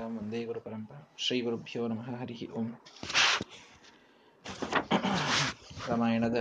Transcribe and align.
ಜಗದ್ಗುರುಪರಂಪರಾಂ 0.00 0.18
ವಂದೇ 0.18 0.40
ಗುರುಪರಂಪರಾ 0.44 0.98
ಶ್ರೀ 1.18 1.36
ಗುರುಭ್ಯೋ 1.40 1.82
ನಮಃ. 1.88 2.08
ಹರಿ 2.20 2.34
ಓಂ. 2.52 2.66
ರಾಮಾಯಣದ 5.88 6.38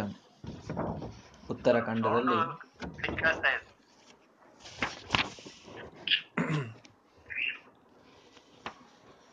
ಉತ್ತರ 1.50 1.76
ಖಂಡದಲ್ಲಿ 1.80 2.40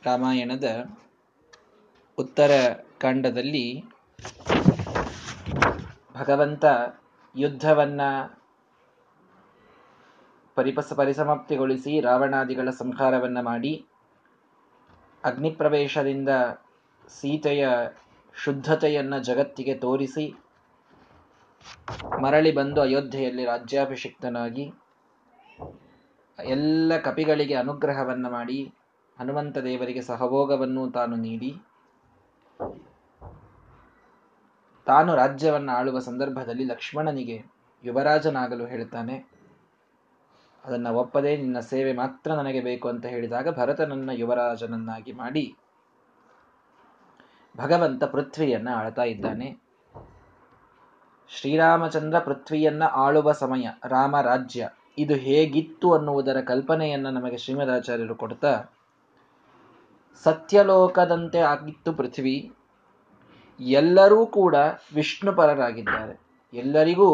ರಾಮಾಯಣದ 0.03 0.69
ಉತ್ತರ 2.19 2.51
ಕಾಂಡದಲ್ಲಿ 2.99 3.67
ಭಗವಂತ 6.15 6.65
ಯುದ್ಧವನ್ನ 7.35 8.03
ಪರಿಪಸ, 10.57 10.93
ಪರಿಸಮಾಪ್ತಿಗೊಳಿಸಿ 10.93 12.01
ರಾವಣಾದಿಗಳ 12.01 12.71
ಸಂಹಾರವನ್ನ 12.71 13.41
ಮಾಡಿ 13.41 13.73
ಅಗ್ನಿಪ್ರವೇಶದಿಂದ 15.25 16.29
ಸೀತೆಯ 17.09 17.69
ಶುದ್ಧತೆಯನ್ನು 18.35 19.23
ಜಗತ್ತಿಗೆ 19.23 19.75
ತೋರಿಸಿ 19.75 20.35
ಮರಳಿ 22.23 22.53
ಬಂದು 22.53 22.81
ಅಯೋಧ್ಯೆಯಲ್ಲಿ 22.81 23.45
ರಾಜ್ಯಾಭಿಷಿಕ್ತನಾಗಿ 23.45 24.73
ಎಲ್ಲ 26.39 26.97
ಕಪಿಗಳಿಗೆ 26.99 27.55
ಅನುಗ್ರಹವನ್ನು 27.55 28.31
ಮಾಡಿ 28.31 28.73
ಹನುಮಂತ 29.19 29.59
ದೇವರಿಗೆ 29.59 30.01
ಸಹಭೋಗವನ್ನು 30.01 30.91
ತಾನು 30.91 31.17
ನೀಡಿ 31.17 31.51
ತಾನು 34.87 35.15
ರಾಜ್ಯವನ್ನು 35.15 35.73
ಆಳುವ 35.73 35.99
ಸಂದರ್ಭದಲ್ಲಿ 35.99 36.65
ಲಕ್ಷ್ಮಣನಿಗೆ 36.65 37.45
ಯುವರಾಜನಾಗಲು 37.85 38.67
ಹೇಳ್ತಾನೆ. 38.67 39.34
ಅದನ್ನು 40.65 40.95
ಒಪ್ಪದೆ 40.95 41.37
ನಿನ್ನ 41.37 41.59
ಸೇವೆ 41.61 41.93
ಮಾತ್ರ 41.93 42.35
ನನಗೆ 42.35 42.61
ಬೇಕು 42.61 42.89
ಅಂತ 42.89 43.07
ಹೇಳಿದಾಗ 43.07 43.59
ಭರತನನ್ನ 43.59 44.11
ಯುವರಾಜನನ್ನಾಗಿ 44.13 45.13
ಮಾಡಿ. 45.13 45.57
ಭಗವಂತ 47.57 48.05
ಪೃಥ್ವಿಯನ್ನು 48.05 48.73
ಆಳ್ತಾ 48.77 49.03
ಇದ್ದಾನೆ. 49.03 49.49
ಶ್ರೀರಾಮಚಂದ್ರ 51.29 52.19
ಪೃಥ್ವಿಯನ್ನ 52.19 52.83
ಆಳುವ 52.83 53.33
ಸಮಯ 53.33 53.67
ರಾಮ 53.85 54.21
ರಾಜ್ಯ 54.21 54.69
ಇದು 54.99 55.15
ಹೇಗಿತ್ತು 55.15 55.93
ಅನ್ನುವುದರ 55.93 56.41
ಕಲ್ಪನೆಯನ್ನು 56.41 57.11
ನಮಗೆ 57.11 57.37
ಶ್ರೀಮದಾಚಾರ್ಯರು 57.37 58.15
ಕೊಡ್ತಾ, 58.15 58.53
ಸತ್ಯಲೋಕದಂತೆ 60.25 61.39
ಆಗಿತ್ತು 61.39 61.93
ಪೃಥ್ವಿ. 61.93 62.53
ಎಲ್ಲರೂ 63.61 64.27
ಕೂಡ 64.27 64.55
ವಿಷ್ಣುಪರರಾಗಿದ್ದಾರೆ. 64.95 66.15
ಎಲ್ಲರಿಗೂ 66.53 67.09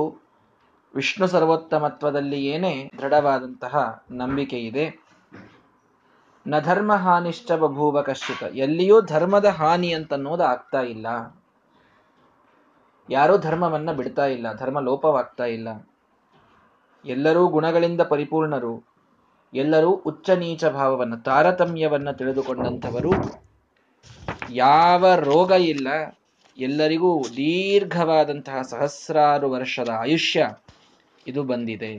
ವಿಷ್ಣು 0.95 1.27
ಸರ್ವೋತ್ತಮತ್ವದಲ್ಲಿ 1.27 2.47
ಏನೇ 2.47 2.91
ದೃಢವಾದಂತಹ 2.99 4.05
ನಂಬಿಕೆ 4.11 4.59
ಇದೆ 4.59 5.11
ನ 6.47 6.59
ಧರ್ಮ 6.59 6.93
ಹಾನಿಶ್ಚ 6.95 7.53
ಬಭೂವ 7.53 8.03
ಕಶ್ಚಿತ. 8.03 8.43
ಎಲ್ಲಿಯೂ 8.43 9.01
ಧರ್ಮದ 9.01 9.45
ಹಾನಿ 9.45 9.93
ಅಂತನ್ನೋದು 9.93 10.43
ಆಗ್ತಾ 10.43 10.81
ಇಲ್ಲ. 10.81 11.37
ಯಾರೂ 13.11 13.39
ಧರ್ಮವನ್ನ 13.39 13.93
ಬಿಡ್ತಾ 13.93 14.27
ಇಲ್ಲ, 14.27 14.53
ಧರ್ಮ 14.53 14.81
ಲೋಪವಾಗ್ತಾ 14.81 15.45
ಇಲ್ಲ. 15.45 15.89
ಎಲ್ಲರೂ 17.05 17.49
ಗುಣಗಳಿಂದ 17.49 18.01
ಪರಿಪೂರ್ಣರು. 18.01 18.85
ಎಲ್ಲರೂ 19.55 19.91
ಉಚ್ಚ 19.91 20.31
ನೀಚ 20.31 20.65
ಭಾವವನ್ನು, 20.65 21.17
ತಾರತಮ್ಯವನ್ನ 21.17 22.11
ತಿಳಿದುಕೊಂಡಂಥವರು 22.11 23.13
ಯಾವ 24.51 25.15
ರೋಗ 25.15 25.51
ಇಲ್ಲ. 25.51 25.89
ಎಲ್ಲರಿಗೂ 26.59 27.23
ದೀರ್ಘವಾದಂತಹ 27.23 28.63
ಸಹಸ್ರಾರು 28.63 29.51
ವರ್ಷದ 29.51 29.89
ಆಯುಷ್ಯ. 29.89 30.51
ಇದು 31.27 31.43
ಬಂದಿದೆ 31.43 31.95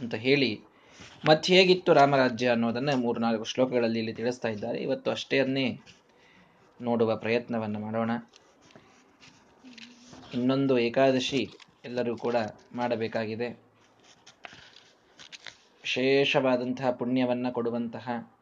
ಅಂತ 0.00 0.14
ಹೇಳಿ 0.14 0.60
ಮತ್ತೆ 1.28 1.56
ಹೇಗಿತ್ತು 1.56 1.92
ರಾಮರಾಜ್ಯ 1.92 2.54
ಮೂರು 2.54 2.96
ಮೂರ್ನಾಲ್ಕು 2.96 3.44
ಶ್ಲೋಕಗಳಲ್ಲಿ 3.44 3.98
ಇಲ್ಲಿ 3.98 4.14
ತಿಳಿಸ್ತಾ 4.14 4.48
ಇದ್ದಾರೆ. 4.48 4.78
ಇವತ್ತು 4.78 5.10
ಅಷ್ಟೇ 5.10 5.38
ಅಷ್ಟೇನ್ನೇ 5.38 5.80
ನೋಡುವ 6.82 7.16
ಪ್ರಯತ್ನವನ್ನು 7.16 7.80
ಮಾಡೋಣ. 7.80 8.10
ಇನ್ನೊಂದು 10.34 10.78
ಏಕಾದಶಿ 10.78 11.50
ಎಲ್ಲರೂ 11.84 12.16
ಕೂಡ 12.16 12.36
ಮಾಡಬೇಕಾಗಿದೆ. 12.74 13.48
ವಿಶೇಷವಾದಂತಹ 15.82 16.90
ಪುಣ್ಯವನ್ನ 16.90 17.50
ಕೊಡುವಂತಹ 17.50 18.34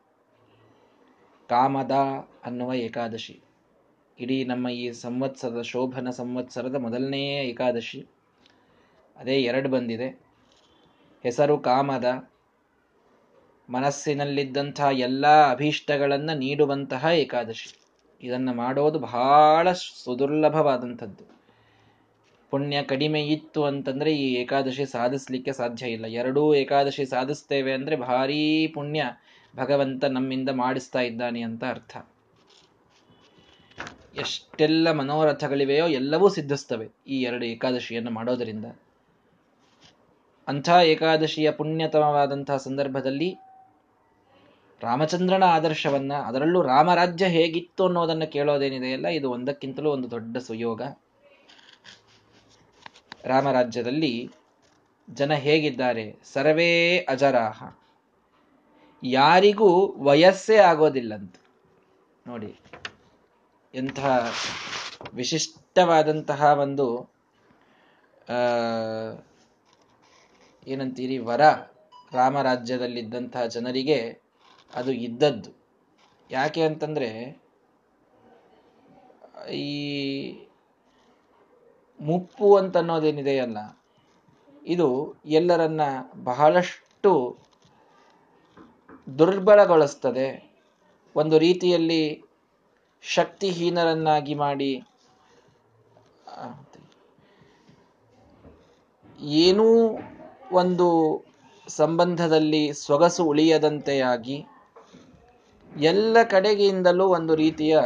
ಕಾಮದ 1.48 1.90
ಅನ್ನುವ 2.44 2.74
ಏಕಾದಶಿ. 2.74 3.40
ಇಡೀ 4.18 4.44
ನಮ್ಮ 4.44 4.68
ಈ 4.68 4.92
ಸಂವತ್ಸರದ 4.92 5.62
ಶೋಭನ 5.62 6.10
ಸಂವತ್ಸರದ 6.10 6.74
ಮೊದಲನೇ 6.74 7.24
ಏಕಾದಶಿ. 7.24 8.06
ಅದೇ 9.18 9.42
ಎರಡು 9.42 9.68
ಬಂದಿದೆ. 9.68 10.08
ಹೆಸರು 11.22 11.58
ಕಾಮದ. 11.58 12.30
ಮನಸ್ಸಿನಲ್ಲಿದ್ದಂತಹ 13.70 14.88
ಎಲ್ಲ 14.92 15.50
ಅಭೀಷ್ಟಗಳನ್ನು 15.50 16.38
ನೀಡುವಂತಹ 16.38 17.06
ಏಕಾದಶಿ. 17.14 17.80
ಇದನ್ನು 18.22 18.54
ಮಾಡೋದು 18.54 18.98
ಬಹಳ 18.98 19.72
ಸುದುರ್ಲಭವಾದಂಥದ್ದು. 19.72 21.38
ಪುಣ್ಯ 22.50 22.82
ಕಡಿಮೆ 22.82 23.26
ಇತ್ತು 23.26 23.64
ಅಂತಂದರೆ 23.64 24.16
ಈ 24.16 24.34
ಏಕಾದಶಿ 24.34 24.84
ಸಾಧಿಸಲಿಕ್ಕೆ 24.84 25.52
ಸಾಧ್ಯ 25.52 25.86
ಇಲ್ಲ. 25.86 26.06
ಎರಡೂ 26.06 26.54
ಏಕಾದಶಿ 26.54 27.06
ಸಾಧಿಸ್ತೇವೆ 27.06 27.72
ಅಂದರೆ 27.72 27.96
ಭಾರೀ 27.96 28.66
ಪುಣ್ಯ 28.66 29.04
ಭಗವಂತ 29.56 30.04
ನಮ್ಮಿಂದ 30.04 30.48
ಮಾಡಿಸ್ತಾ 30.48 31.00
ಇದ್ದಾನೆ 31.00 31.40
ಅಂತ 31.40 31.64
ಅರ್ಥ. 31.64 31.96
ಎಷ್ಟೆಲ್ಲ 34.16 34.92
ಮನೋರಥಗಳಿವೆಯೋ 34.92 35.88
ಎಲ್ಲವೂ 35.88 36.28
ಸಿದ್ಧಿಸ್ತವೆ 36.28 36.88
ಈ 37.06 37.22
ಎರಡು 37.22 37.44
ಏಕಾದಶಿಯನ್ನು 37.44 38.10
ಮಾಡೋದರಿಂದ. 38.10 38.64
ಅಂಥ 40.48 40.68
ಏಕಾದಶಿಯ 40.84 41.50
ಪುಣ್ಯತಮವಾದಂತಹ 41.50 42.56
ಸಂದರ್ಭದಲ್ಲಿ 42.56 43.38
ರಾಮಚಂದ್ರನ 44.80 45.44
ಆದರ್ಶವನ್ನ, 45.44 46.12
ಅದರಲ್ಲೂ 46.14 46.62
ರಾಮರಾಜ್ಯ 46.62 47.26
ಹೇಗಿತ್ತು 47.26 47.84
ಅನ್ನೋದನ್ನ 47.84 48.24
ಕೇಳೋದೇನಿದೆಯಲ್ಲ 48.24 49.06
ಇದು 49.08 49.30
ಒಂದಕ್ಕಿಂತಲೂ 49.30 49.90
ಒಂದು 49.90 50.10
ದೊಡ್ಡ 50.10 50.36
ಸುಯೋಗ. 50.38 50.82
ರಾಮರಾಜ್ಯದಲ್ಲಿ 53.24 54.30
ಜನ 55.10 55.34
ಹೇಗಿದ್ದಾರೆ? 55.34 56.16
ಸರ್ವೇ 56.32 56.72
ಅಜರಾಹ. 56.98 57.74
ಯಾರಿಗೂ 59.02 59.70
ವಯಸ್ಸೇ 60.02 60.56
ಆಗೋದಿಲ್ಲಂತ. 60.56 61.34
ನೋಡಿ, 62.26 62.60
ಎಂಥ 63.74 63.98
ವಿಶಿಷ್ಟವಾದಂತಹ 65.14 66.42
ಒಂದು 66.60 66.86
ಏನಂತೀರಿ? 70.68 71.18
ವರ 71.18 71.40
ರಾಮರಾಜ್ಯದಲ್ಲಿದ್ದಂತಹ 72.12 73.44
ಜನರಿಗೆ 73.46 74.20
ಅದು 74.74 74.92
ಇದ್ದದ್ದು. 74.92 75.50
ಯಾಕೆ 76.30 76.62
ಅಂತಂದ್ರೆ, 76.62 77.10
ಈ 79.52 79.68
ಮುಪ್ಪು 82.00 82.56
ಅಂತನ್ನೋದೇನಿದೆಯಲ್ಲ 82.56 83.58
ಇದು 84.66 84.88
ಎಲ್ಲರನ್ನ 85.24 85.80
ಬಹಳಷ್ಟು 86.24 87.12
ದುರ್ಬಲಗೊಳಿಸ್ತದೆ. 89.18 90.26
ಒಂದು 91.16 91.38
ರೀತಿಯಲ್ಲಿ 91.38 92.02
ಶಕ್ತಿಹೀನರನ್ನಾಗಿ 93.02 94.34
ಮಾಡಿ 94.34 94.72
ಏನೂ 99.20 99.66
ಒಂದು 100.52 100.86
ಸಂಬಂಧದಲ್ಲಿ 101.66 102.60
ಸೊಗಸು 102.72 103.22
ಉಳಿಯದಂತೆಯಾಗಿ 103.24 104.36
ಎಲ್ಲ 105.72 106.16
ಕಡೆಗಿಂದಲೂ 106.22 107.04
ಒಂದು 107.08 107.34
ರೀತಿಯ 107.34 107.76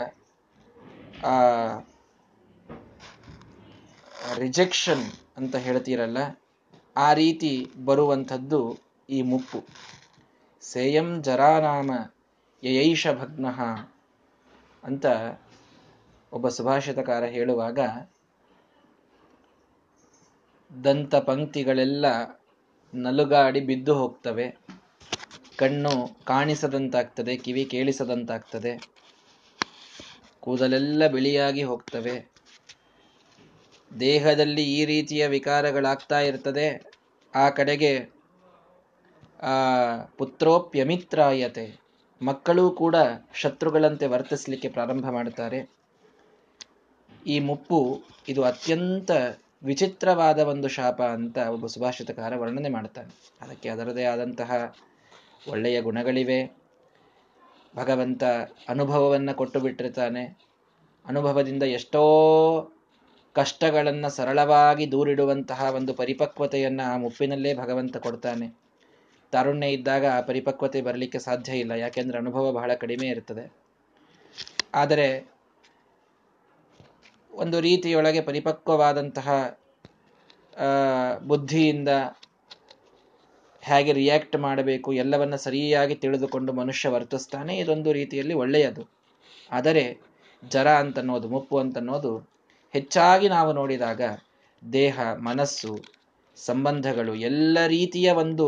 ರಿಜೆಕ್ಷನ್ 4.38 5.04
ಅಂತ 5.38 5.54
ಹೇಳ್ತೀರಲ್ಲ, 5.56 6.18
ಆ 6.96 7.08
ರೀತಿ 7.12 7.52
ಬರುವಂಥದ್ದು 7.84 8.60
ಈ 9.08 9.20
ಮುಪ್ಪು. 9.22 9.60
ಸೇಯಂ 10.62 11.08
ಜರಾನಾಮ 11.22 11.90
ಯಯೈಷ 12.62 13.06
ಭಗ್ನ 13.20 13.46
ಅಂತ 14.84 15.06
ಒಬ್ಬ 16.32 16.48
ಸುಭಾಷಿತಕಾರ 16.48 17.24
ಹೇಳುವಾಗ 17.24 17.80
ದಂತ 20.70 21.14
ಪಂಕ್ತಿಗಳೆಲ್ಲ 21.28 22.06
ನಲುಗಾಡಿ 22.94 23.60
ಬಿದ್ದು 23.60 23.94
ಹೋಗ್ತವೆ. 23.94 24.56
ಕಣ್ಣು 25.56 26.24
ಕಾಣಿಸದಂತಾಗ್ತದೆ, 26.24 27.36
ಕಿವಿ 27.36 27.64
ಕೇಳಿಸದಂತಾಗ್ತದೆ. 27.64 28.88
ಕೂದಲೆಲ್ಲ 30.40 31.06
ಬಿಳಿಯಾಗಿ 31.06 31.62
ಹೋಗ್ತವೆ. 31.62 32.32
ದೇಹದಲ್ಲಿ 34.00 34.62
ಈ 34.62 34.84
ರೀತಿಯ 34.84 35.26
ವಿಕಾರಗಳಾಗ್ತಾ 35.26 36.20
ಇರ್ತದೆ. 36.20 36.92
ಆ 37.34 37.48
ಕಡೆಗೆ, 37.48 38.10
ಆ, 39.42 39.56
ಪುತ್ರೋಪ್ಯಮಿತ್ರಾಯತೆ. 40.18 41.80
ಮಕ್ಕಳು 42.22 42.70
ಕೂಡ 42.70 42.96
ಶತ್ರುಗಳಂತೆ 43.34 44.06
ವರ್ತಿಸಲಿಕ್ಕೆ 44.06 44.68
ಪ್ರಾರಂಭ 44.68 45.10
ಮಾಡ್ತಾರೆ 45.10 45.70
ಈ 47.26 47.40
ಮುಪ್ಪು, 47.40 48.02
ಇದು 48.28 48.42
ಅತ್ಯಂತ 48.42 49.10
ವಿಚಿತ್ರವಾದ 49.64 50.38
ಒಂದು 50.38 50.68
ಶಾಪ 50.68 51.02
ಅಂತ 51.02 51.38
ಒಬ್ಬ 51.38 51.66
ಸುಭಾಷಿತಕಾರ 51.66 52.36
ವರ್ಣನೆ 52.36 52.68
ಮಾಡ್ತಾನೆ 52.68 53.32
ಅದಕ್ಕೆ 53.40 53.68
ಅದರದೇ 53.68 54.04
ಆದಂತಹ 54.04 54.74
ಒಳ್ಳೆಯ 55.48 55.80
ಗುಣಗಳಿವೆ. 55.80 56.56
ಭಗವಂತ 57.76 58.24
ಅನುಭವವನ್ನು 58.68 59.34
ಕೊಟ್ಟು 59.34 59.60
ಬಿಟ್ಟಿರ್ತಾನೆ. 59.60 60.38
ಅನುಭವದಿಂದ 61.06 61.62
ಎಷ್ಟೋ 61.62 62.02
ಕಷ್ಟಗಳನ್ನು 63.32 64.10
ಸರಳವಾಗಿ 64.10 64.92
ದೂರಿಡುವಂತಹ 64.92 65.72
ಒಂದು 65.76 65.94
ಪರಿಪಕ್ವತೆಯನ್ನು 65.94 66.92
ಆ 66.92 66.96
ಮುಪ್ಪಿನಲ್ಲೇ 66.96 67.54
ಭಗವಂತ 67.54 67.96
ಕೊಡ್ತಾನೆ. 67.96 68.56
ತಾರುಣ್ಯ 69.30 69.68
ಇದ್ದಾಗ 69.68 70.06
ಆ 70.06 70.20
ಪರಿಪಕ್ವತೆ 70.20 70.82
ಬರಲಿಕ್ಕೆ 70.82 71.18
ಸಾಧ್ಯ 71.18 71.52
ಇಲ್ಲ. 71.52 71.70
ಯಾಕೆಂದ್ರೆ 71.70 72.18
ಅನುಭವ 72.18 72.52
ಬಹಳ 72.52 72.74
ಕಡಿಮೆ 72.74 73.06
ಇರ್ತದೆ. 73.06 73.52
ಆದರೆ 74.74 75.31
ಒಂದು 77.32 77.58
ರೀತಿಯೊಳಗೆ 77.60 78.20
ಪರಿಪಕ್ವವಾದಂತಹ 78.20 79.28
ಬುದ್ಧಿಯಿಂದ 81.26 81.90
ಹೇಗೆ 83.62 83.92
ರಿಯಾಕ್ಟ್ 83.92 84.36
ಮಾಡಬೇಕು 84.36 84.92
ಎಲ್ಲವನ್ನ 84.92 85.36
ಸರಿಯಾಗಿ 85.44 85.94
ತಿಳಿದುಕೊಂಡು 85.94 86.52
ಮನುಷ್ಯ 86.52 86.88
ವರ್ತಿಸ್ತಾನೆ, 86.88 87.52
ಇದೊಂದು 87.58 87.90
ರೀತಿಯಲ್ಲಿ 87.92 88.34
ಒಳ್ಳೆಯದು. 88.34 88.82
ಆದರೆ 89.50 89.84
ಜರ 90.42 90.68
ಅಂತನ್ನೋದು, 90.82 91.26
ಮುಪ್ಪು 91.28 91.56
ಅಂತನ್ನೋದು 91.58 92.12
ಹೆಚ್ಚಾಗಿ 92.74 93.28
ನಾವು 93.28 93.50
ನೋಡಿದಾಗ 93.52 94.02
ದೇಹ, 94.62 95.00
ಮನಸ್ಸು, 95.28 95.72
ಸಂಬಂಧಗಳು 96.36 97.14
ಎಲ್ಲ 97.30 97.58
ರೀತಿಯ 97.66 98.10
ಒಂದು 98.22 98.46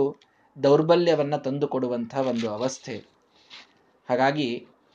ದೌರ್ಬಲ್ಯವನ್ನು 0.57 1.39
ತಂದುಕೊಡುವಂಥ 1.39 2.15
ಒಂದು 2.31 2.49
ಅವಸ್ಥೆ. 2.51 2.97
ಹಾಗಾಗಿ 4.09 4.49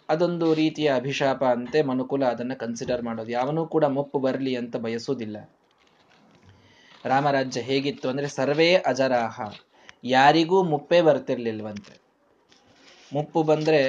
ಅದೊಂದು 0.10 0.48
ರೀತಿಯ 0.60 0.90
ಅಭಿಶಾಪ 1.00 1.42
ಅಂತೆ 1.56 1.80
ಮನುಕುಲ 1.90 2.24
ಅದನ್ನು 2.34 2.56
ಕನ್ಸಿಡರ್ 2.64 3.04
ಮಾಡೋದು. 3.08 3.30
ಯಾವನೂ 3.38 3.64
ಕೂಡ 3.74 3.86
ಮುಪ್ಪು 3.98 4.20
ಬರಲಿ 4.20 4.54
ಅಂತ 4.62 4.76
ಬಯಸುವುದಿಲ್ಲ. 4.86 5.38
ರಾಮರಾಜ್ಯ 7.06 7.62
ಹೇಗಿತ್ತು 7.70 8.08
ಅಂದರೆ 8.12 8.30
ಸರ್ವೇ 8.38 8.70
ಅಜರಾಹ, 8.92 9.38
ಯಾರಿಗೂ 10.16 10.58
ಮುಪ್ಪೇ 10.72 11.00
ಬರ್ತಿರ್ಲಿಲ್ವಂತೆ. 11.08 11.94
ಮುಪ್ಪು 13.12 13.42
ಬಂದರೆ 13.44 13.82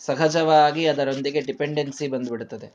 ಸಹಜವಾಗಿ 0.00 0.82
ಅದರೊಂದಿಗೆ 0.86 1.40
ಡಿಪೆಂಡೆನ್ಸಿ 1.50 2.06
ಬಂದುಬಿಡುತ್ತದೆ 2.14 2.68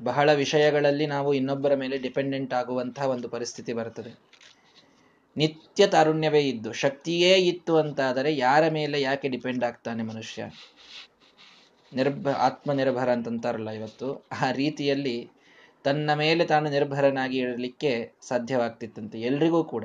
ಬಹಳ 0.00 0.28
ವಿಷಯಗಳಲ್ಲಿ 0.42 1.06
ನಾವು 1.12 1.30
ಇನ್ನೊಬ್ಬರ 1.34 1.72
ಮೇಲೆ 1.74 1.96
ಡಿಪೆಂಡೆಂಟ್ 1.98 2.52
ಆಗುವಂತಹ 2.58 3.06
ಒಂದು 3.14 3.28
ಪರಿಸ್ಥಿತಿ 3.28 3.72
ಬರುತ್ತದೆ 3.78 4.12
ನಿತ್ಯ 5.36 5.82
ತಾರುಣ್ಯವೇ 5.86 6.42
ಇದ್ದು, 6.52 6.70
ಶಕ್ತಿಯೇ 6.82 7.32
ಇತ್ತು 7.50 7.72
ಅಂತಾದರೆ 7.82 8.30
ಯಾರ 8.36 8.64
ಮೇಲೆ 8.76 8.98
ಯಾಕೆ 9.00 9.26
ಡಿಪೆಂಡ್ 9.28 9.64
ಆಗ್ತಾನೆ 9.64 10.02
ಮನುಷ್ಯ? 10.02 10.42
ನಿರ್ಭ, 11.92 12.28
ಆತ್ಮನಿರ್ಭರ 12.28 13.12
ಅಂತಂತಾರಲ್ಲ 13.12 13.70
ಇವತ್ತು, 13.70 14.24
ಆ 14.42 14.50
ರೀತಿಯಲ್ಲಿ 14.50 15.30
ತನ್ನ 15.84 16.14
ಮೇಲೆ 16.14 16.44
ತಾನು 16.44 16.70
ನಿರ್ಭರನಾಗಿ 16.70 17.38
ಇರಲಿಕ್ಕೆ 17.38 18.12
ಸಾಧ್ಯವಾಗ್ತಿತ್ತಂತೆ, 18.28 19.20
ಎಲ್ರಿಗೂ 19.20 19.64
ಕೂಡ. 19.64 19.84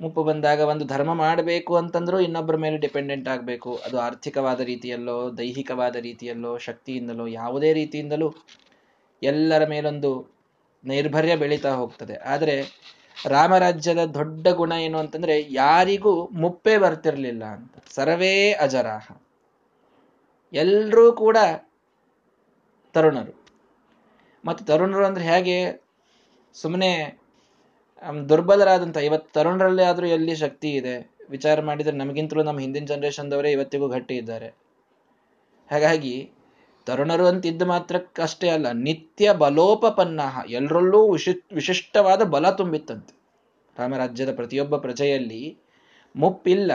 ಮುಪ್ಪು 0.00 0.24
ಬಂದಾಗ 0.24 0.60
ಒಂದು 0.60 0.84
ಧರ್ಮ 0.84 1.14
ಮಾಡಬೇಕು 1.14 1.76
ಅಂತಂದ್ರೂ 1.76 2.20
ಇನ್ನೊಬ್ಬರ 2.20 2.56
ಮೇಲೆ 2.56 2.76
ಡಿಪೆಂಡೆಂಟ್ 2.76 3.28
ಆಗಬೇಕು. 3.28 3.76
ಅದು 3.76 4.00
ಆರ್ಥಿಕವಾದ 4.00 4.60
ರೀತಿಯಲ್ಲೋ, 4.60 5.38
ದೈಹಿಕವಾದ 5.38 5.96
ರೀತಿಯಲ್ಲೋ, 5.96 6.58
ಶಕ್ತಿಯಿಂದಲೋ, 6.58 7.26
ಯಾವುದೇ 7.26 7.72
ರೀತಿಯಿಂದಲೂ 7.72 8.34
ಎಲ್ಲರ 9.22 9.68
ಮೇಲೊಂದು 9.68 10.30
ನೈರ್ಭರ್ಯ 10.84 11.36
ಬೆಳೀತಾ 11.36 11.74
ಹೋಗ್ತದೆ. 11.74 12.16
ಆದರೆ 12.16 12.62
ರಾಮರಾಜ್ಯದ 13.26 13.98
ದೊಡ್ಡ 13.98 14.48
ಗುಣ 14.48 14.72
ಏನು 14.72 14.98
ಅಂತಂದ್ರೆ 14.98 15.46
ಯಾರಿಗೂ 15.50 16.28
ಮುಪ್ಪೇ 16.32 16.78
ಬರ್ತಿರ್ಲಿಲ್ಲ 16.78 17.44
ಅಂತ. 17.44 17.74
ಸರ್ವೇ 17.94 18.52
ಅಜರಾಹ. 18.52 19.21
ಎಲ್ಲರೂ 20.52 21.12
ಕೂಡ 21.12 21.36
ತರುಣರು. 22.92 23.44
ಮತ್ತು 24.44 24.64
ತರುಣರು 24.64 25.06
ಅಂದ್ರೆ 25.06 25.24
ಹೇಗೆ? 25.24 25.82
ಸುಮ್ಮನೆ 26.54 27.20
ದುರ್ಬಲರಾದಂಥ, 28.28 28.96
ಇವತ್ತು 28.96 29.32
ತರುಣರಲ್ಲೇ 29.32 29.82
ಆದರೂ 29.82 30.06
ಎಲ್ಲಿ 30.06 30.34
ಶಕ್ತಿ 30.34 30.70
ಇದೆ? 30.70 31.12
ವಿಚಾರ 31.30 31.60
ಮಾಡಿದರೆ 31.60 31.96
ನಮಗಿಂತಲೂ 31.96 32.42
ನಮ್ಮ 32.42 32.60
ಹಿಂದಿನ 32.60 32.84
ಜನ್ರೇಷನ್ದವರೇ 32.84 33.50
ಇವತ್ತಿಗೂ 33.50 33.88
ಗಟ್ಟಿ 33.88 34.14
ಇದ್ದಾರೆ. 34.16 34.46
ಹಾಗಾಗಿ, 35.70 36.30
ತರುಣರು 36.86 37.26
ಅಂತಿದ್ದ 37.26 37.62
ಮಾತ್ರಕ್ಕಷ್ಟೇ 37.62 38.48
ಅಲ್ಲ, 38.48 38.72
ನಿತ್ಯ 38.72 39.32
ಬಲೋಪಪನ್ನ 39.32 40.20
ಎಲ್ಲರಲ್ಲೂ 40.48 41.12
ವಿಶಿ, 41.12 41.46
ವಿಶಿಷ್ಟವಾದ 41.54 42.22
ಬಲ 42.22 42.50
ತುಂಬಿತ್ತಂತೆ. 42.50 43.22
ರಾಮರಾಜ್ಯದ 43.78 44.34
ಪ್ರತಿಯೊಬ್ಬ 44.34 44.76
ಪ್ರಜೆಯಲ್ಲಿ 44.76 45.58
ಮುಪ್ಪಿಲ್ಲ 46.16 46.72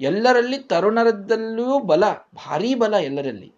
ಎಲ್ಲರಲ್ಲಿ 0.00 0.58
ತರುಣರದಲ್ಲೂ 0.58 1.78
ಬಲ, 1.78 2.04
ಭಾರಿ 2.34 2.74
ಬಲ 2.74 2.94
ಎಲ್ಲರಲ್ಲಿ. 2.94 3.54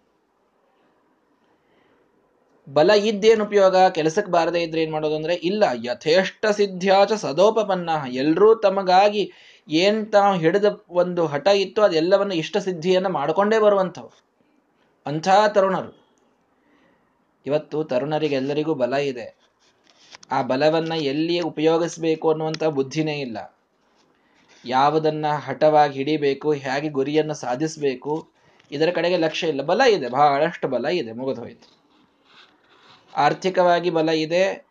ಬಲ 2.73 2.89
ಇದ್ದೇನು 2.89 3.45
ಉಪಯೋಗ? 3.45 3.75
ಕೆಲಸಕ್ಕೆ 3.75 4.31
ಬಾರದೇ 4.31 4.61
ಇದ್ರೆ 4.61 4.81
ಏನ್ 4.81 4.91
ಮಾಡೋದು 4.91 5.15
ಅಂದ್ರೆ, 5.15 5.33
ಇಲ್ಲ, 5.33 5.63
ಯಥೇಷ್ಟ 5.73 6.45
ಸಿದ್ಧ್ಯಾಚ 6.45 7.13
ಸದೋಪಪನ್ನ. 7.13 7.89
ಎಲ್ಲರೂ 8.07 8.55
ತಮಗಾಗಿ 8.55 9.31
ಏನ್ 9.69 10.11
ತಾವು 10.11 10.37
ಹಿಡಿದ 10.37 10.65
ಒಂದು 10.89 11.25
ಹಠ 11.25 11.47
ಇತ್ತು 11.47 11.81
ಅದೆಲ್ಲವನ್ನು 11.81 12.33
ಇಷ್ಟ 12.33 12.57
ಸಿದ್ಧಿಯನ್ನ 12.57 13.07
ಮಾಡಿಕೊಂಡೇ 13.07 13.59
ಬರುವಂಥವು 13.59 14.11
ಅಂಥ 15.05 15.27
ತರುಣರು. 15.47 16.05
ಇವತ್ತು 17.45 17.83
ತರುಣರಿಗೆಲ್ಲರಿಗೂ 17.83 18.73
ಬಲ 18.73 18.93
ಇದೆ. 18.93 19.41
ಆ 20.31 20.41
ಬಲವನ್ನ 20.41 20.93
ಎಲ್ಲಿ 20.93 21.39
ಉಪಯೋಗಿಸ್ಬೇಕು 21.39 22.29
ಅನ್ನುವಂಥ 22.29 22.63
ಬುದ್ಧಿನೇ 22.63 23.19
ಇಲ್ಲ. 23.19 23.60
ಯಾವುದನ್ನ 24.65 25.25
ಹಠವಾಗಿ 25.27 25.93
ಹಿಡಿಬೇಕು, 25.93 26.51
ಹೇಗೆ 26.51 26.89
ಗುರಿಯನ್ನು 26.89 27.33
ಸಾಧಿಸಬೇಕು, 27.33 28.27
ಇದರ 28.71 28.89
ಕಡೆಗೆ 28.95 29.17
ಲಕ್ಷ್ಯ 29.17 29.47
ಇಲ್ಲ. 29.47 29.61
ಬಲ 29.61 29.81
ಇದೆ, 29.81 30.09
ಬಹಳಷ್ಟು 30.09 30.67
ಬಲ 30.67 30.85
ಇದೆ, 30.85 31.11
ಮುಗಿದು 31.11 31.41
ಹೋಯಿತು. 31.41 31.79
ಆರ್ಥಿಕವಾಗಿ 33.15 33.89
ಬಲ 33.89 34.09
ಇದೆ, 34.09 34.65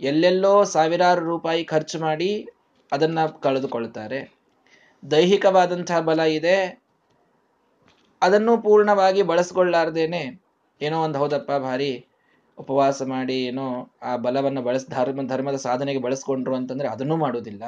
ಎಲ್ಲೆಲ್ಲೋ 0.00 0.64
ಸಾವಿರಾರು 0.64 1.24
ರೂಪಾಯಿ 1.24 1.64
ಖರ್ಚು 1.64 1.98
ಮಾಡಿ 1.98 2.48
ಅದನ್ನ 2.92 3.26
ಕಳೆದುಕೊಳ್ತಾರೆ. 3.26 4.34
ದೈಹಿಕವಾದಂತಹ 5.10 6.00
ಬಲ 6.00 6.20
ಇದೆ, 6.20 6.82
ಅದನ್ನು 8.22 8.58
ಪೂರ್ಣವಾಗಿ 8.58 9.22
ಬಳಸ್ಕೊಳ್ಳಾರ್ದೇನೆ. 9.22 10.42
ಏನೋ 10.82 11.02
ಒಂದು, 11.02 11.18
ಹೌದಪ್ಪ, 11.18 11.52
ಭಾರಿ 11.52 12.06
ಉಪವಾಸ 12.58 13.02
ಮಾಡಿ 13.02 13.44
ಏನೋ 13.44 13.90
ಆ 14.02 14.16
ಬಲವನ್ನು 14.16 14.62
ಬಳಸ್, 14.62 14.86
ಧರ್ಮ, 14.90 15.28
ಧರ್ಮದ 15.28 15.56
ಸಾಧನೆಗೆ 15.56 16.00
ಬಳಸ್ಕೊಂಡ್ರು 16.00 16.54
ಅಂತಂದ್ರೆ 16.54 16.88
ಅದನ್ನೂ 16.88 17.16
ಮಾಡುವುದಿಲ್ಲ. 17.16 17.62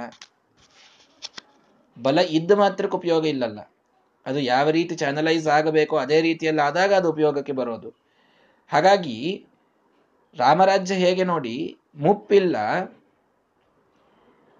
ಬಲ 1.98 2.18
ಇದ್ದ 2.18 2.52
ಮಾತ್ರಕ್ಕೆ 2.52 2.96
ಉಪಯೋಗ 2.96 3.26
ಇಲ್ಲಲ್ಲ. 3.26 3.60
ಅದು 4.26 4.38
ಯಾವ 4.38 4.70
ರೀತಿ 4.70 4.94
ಚಾನಲೈಸ್ 4.96 5.46
ಆಗಬೇಕೋ 5.46 5.96
ಅದೇ 5.96 6.20
ರೀತಿಯಲ್ಲಿ 6.20 6.62
ಆದಾಗ 6.62 6.92
ಅದು 6.92 7.10
ಉಪಯೋಗಕ್ಕೆ 7.10 7.52
ಬರೋದು. 7.52 7.90
ಹಾಗಾಗಿ 8.72 9.46
ರಾಮರಾಜ್ಯ 10.38 10.94
ಹೇಗೆ 10.94 11.24
ನೋಡಿ, 11.24 11.78
ಮುಪ್ಪಿಲ್ಲ 11.96 12.56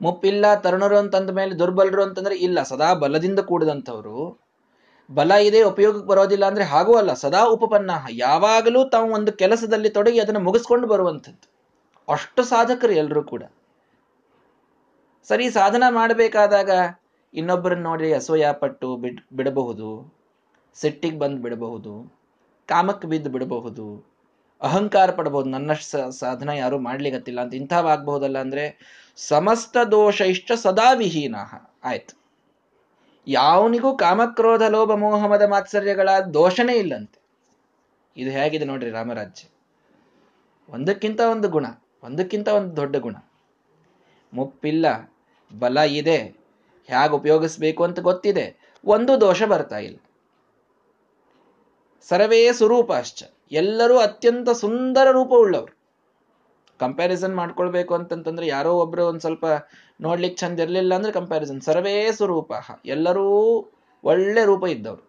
ಮುಪ್ಪಿಲ್ಲ 0.00 0.54
ತರುಣರು 0.54 0.96
ಅಂತಂದ 0.98 1.30
ಮೇಲೆ 1.30 1.58
ದುರ್ಬಲರು 1.58 2.02
ಅಂತಂದ್ರೆ 2.02 2.34
ಇಲ್ಲ, 2.36 2.62
ಸದಾ 2.62 2.94
ಬಲದಿಂದ 2.94 3.38
ಕೂಡಿದಂಥವ್ರು. 3.38 4.18
ಬಲ 5.10 5.30
ಇದೆ, 5.30 5.62
ಉಪಯೋಗಕ್ಕೆ 5.62 6.08
ಬರೋದಿಲ್ಲ 6.08 6.44
ಅಂದ್ರೆ 6.44 6.64
ಹಾಗೂ 6.64 6.96
ಅಲ್ಲ, 6.96 7.12
ಸದಾ 7.14 7.42
ಉಪಪನ್ನ 7.44 7.90
ಯಾವಾಗಲೂ 8.10 8.88
ತಾವು 8.88 9.12
ಒಂದು 9.12 9.32
ಕೆಲಸದಲ್ಲಿ 9.32 9.90
ತೊಡಗಿ 9.90 10.20
ಅದನ್ನು 10.20 10.40
ಮುಗಿಸ್ಕೊಂಡು 10.40 10.86
ಬರುವಂಥದ್ದು. 10.86 11.46
ಅಷ್ಟು 12.08 12.42
ಸಾಧಕರು 12.42 12.92
ಎಲ್ಲರೂ 12.92 13.22
ಕೂಡ. 13.22 13.42
ಸರಿ, 15.28 15.50
ಸಾಧನ 15.50 15.82
ಮಾಡಬೇಕಾದಾಗ 15.90 16.70
ಇನ್ನೊಬ್ಬರನ್ನ 17.34 17.82
ನೋಡಿ 17.82 18.12
ಅಸೂಯಾಪಟ್ಟು 18.12 18.96
ಬಿಡ್, 18.96 19.20
ಬಿಡಬಹುದು, 19.32 20.14
ಸಿಟ್ಟಿಗೆ 20.74 21.18
ಬಂದು 21.18 21.42
ಬಿಡಬಹುದು, 21.42 22.18
ಕಾಮಕ್ಕೆ 22.68 23.08
ಬಿದ್ದು 23.08 23.30
ಬಿಡಬಹುದು, 23.30 24.08
ಅಹಂಕಾರ 24.62 25.10
ಪಡಬಹುದು 25.10 25.50
ನನ್ನಷ್ಟು 25.50 26.10
ಸಾಧನ 26.10 26.48
ಯಾರೂ 26.48 26.78
ಮಾಡ್ಲಿಕ್ಕತ್ತಿಲ್ಲ 26.78 27.40
ಅಂತ 27.40 27.54
ಇಂಥವಾಗಬಹುದಲ್ಲ 27.54 28.38
ಅಂದ್ರೆ, 28.38 28.80
ಸಮಸ್ತ 29.16 29.76
ದೋಷ 29.90 30.20
ಇಷ್ಟ 30.20 30.52
ಸದಾ 30.52 30.92
ವಿಹೀನ. 30.92 31.36
ಆಯ್ತು. 31.84 32.18
ಯಾವನಿಗೂ 33.26 33.96
ಕಾಮಕ್ರೋಧ, 33.96 34.62
ಲೋಭ 34.62 34.92
ಮೋಹಮದ 34.92 35.42
ಮಾತ್ಸರ್ಯಗಳ 35.42 36.08
ದೋಷನೇ 36.34 36.74
ಇಲ್ಲಂತೆ. 36.74 37.22
ಇದು 38.16 38.30
ಹೇಗಿದೆ 38.30 38.64
ನೋಡ್ರಿ 38.64 38.90
ರಾಮರಾಜ್ಯ. 38.90 39.48
ಒಂದಕ್ಕಿಂತ 40.68 41.20
ಒಂದು 41.20 41.48
ಗುಣ, 41.48 41.66
ಒಂದಕ್ಕಿಂತ 42.02 42.48
ಒಂದು 42.48 42.76
ದೊಡ್ಡ 42.76 42.96
ಗುಣ. 42.96 43.16
ಮುಪ್ಪಿಲ್ಲ, 44.32 45.12
ಬಲ 45.58 45.76
ಇದೆ 45.76 46.37
ಹೇಗೆ 46.88 47.12
ಉಪಯೋಗಿಸ್ಬೇಕು 47.12 47.84
ಅಂತ 47.84 48.00
ಗೊತ್ತಿದೆ. 48.00 48.74
ಒಂದು 48.84 49.20
ದೋಷ 49.20 49.42
ಬರ್ತಾ 49.42 49.78
ಇಲ್ಲ. 49.78 49.96
ಸರ್ವೇ 52.08 52.46
ಅಶ್ಚ 52.96 53.24
ಎಲ್ಲರೂ 53.52 53.98
ಅತ್ಯಂತ 53.98 54.50
ಸುಂದರ 54.50 55.10
ರೂಪವುಳ್ಳವರು. 55.10 55.78
ಕಂಪ್ಯಾರಿಸನ್ 56.78 57.36
ಮಾಡ್ಕೊಳ್ಬೇಕು 57.36 57.94
ಅಂತಂತಂದ್ರೆ 57.94 58.46
ಯಾರೋ 58.46 58.74
ಒಬ್ರು 58.74 59.06
ಒಂದ್ 59.06 59.20
ಸ್ವಲ್ಪ 59.20 59.44
ನೋಡ್ಲಿಕ್ಕೆ 60.00 60.40
ಚಂದ 60.40 60.60
ಇರಲಿಲ್ಲ 60.60 60.94
ಅಂದ್ರೆ 60.94 61.12
ಕಂಪ್ಯಾರಿಸನ್ 61.12 61.60
ಸರ್ವೇ 61.60 62.12
ಸ್ವರೂಪ. 62.12 62.52
ಎಲ್ಲರೂ 62.84 63.24
ಒಳ್ಳೆ 64.04 64.44
ರೂಪ 64.44 64.66
ಇದ್ದವರು. 64.66 65.08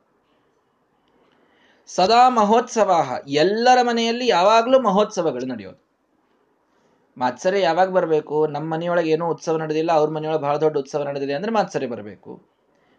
ಸದಾ 1.87 2.29
ಮಹೋತ್ಸವ. 2.29 2.91
ಎಲ್ಲರ 3.27 3.77
ಮನೆಯಲ್ಲಿ 3.81 4.27
ಯಾವಾಗಲೂ 4.27 4.79
ಮಹೋತ್ಸವಗಳು 4.79 5.45
ನಡೆಯೋದು. 5.45 5.88
ಮಾತ್ಸರೆ 7.19 7.61
ಯಾವಾಗ 7.61 7.89
ಬರಬೇಕು? 7.89 8.47
ನಮ್ಮ 8.47 8.73
ಮನೆಯೊಳಗೆ 8.73 9.09
ಏನೋ 9.09 9.27
ಉತ್ಸವ 9.27 9.57
ನಡೆದಿಲ್ಲ, 9.57 9.91
ಅವ್ರ 9.91 10.09
ಮನೆಯೊಳಗೆ 10.09 10.41
ಬಹಳ 10.41 10.57
ದೊಡ್ಡ 10.57 10.77
ಉತ್ಸವ 10.77 11.03
ನಡೆದಿದೆ 11.03 11.33
ಅಂದ್ರೆ 11.33 11.51
ಮಾತ್ಸರೆ 11.51 11.87
ಬರಬೇಕು. 11.87 12.41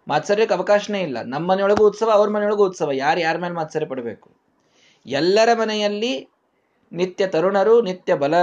ಮಾತ್ಸರ್ಯಕ್ಕೆ 0.08 0.54
ಅವಕಾಶನೇ 0.54 1.00
ಇಲ್ಲ. 1.00 1.18
ನಮ್ಮ 1.22 1.50
ಮನೆಯೊಳಗೂ 1.50 1.86
ಉತ್ಸವ, 1.86 2.10
ಅವ್ರ 2.10 2.30
ಮನೆಯೊಳಗೂ 2.30 2.66
ಉತ್ಸವ. 2.66 2.92
ಯಾರು 2.92 3.20
ಯಾರ 3.20 3.36
ಮೇಲೆ 3.36 3.54
ಮಾತ್ಸರ್ಯ 3.54 3.86
ಪಡಬೇಕು? 3.86 4.30
ಎಲ್ಲರ 5.06 5.48
ಮನೆಯಲ್ಲಿ 5.54 6.28
ನಿತ್ಯ 6.92 7.26
ತರುಣರು, 7.26 7.82
ನಿತ್ಯ 7.82 8.14
ಬಲ 8.14 8.34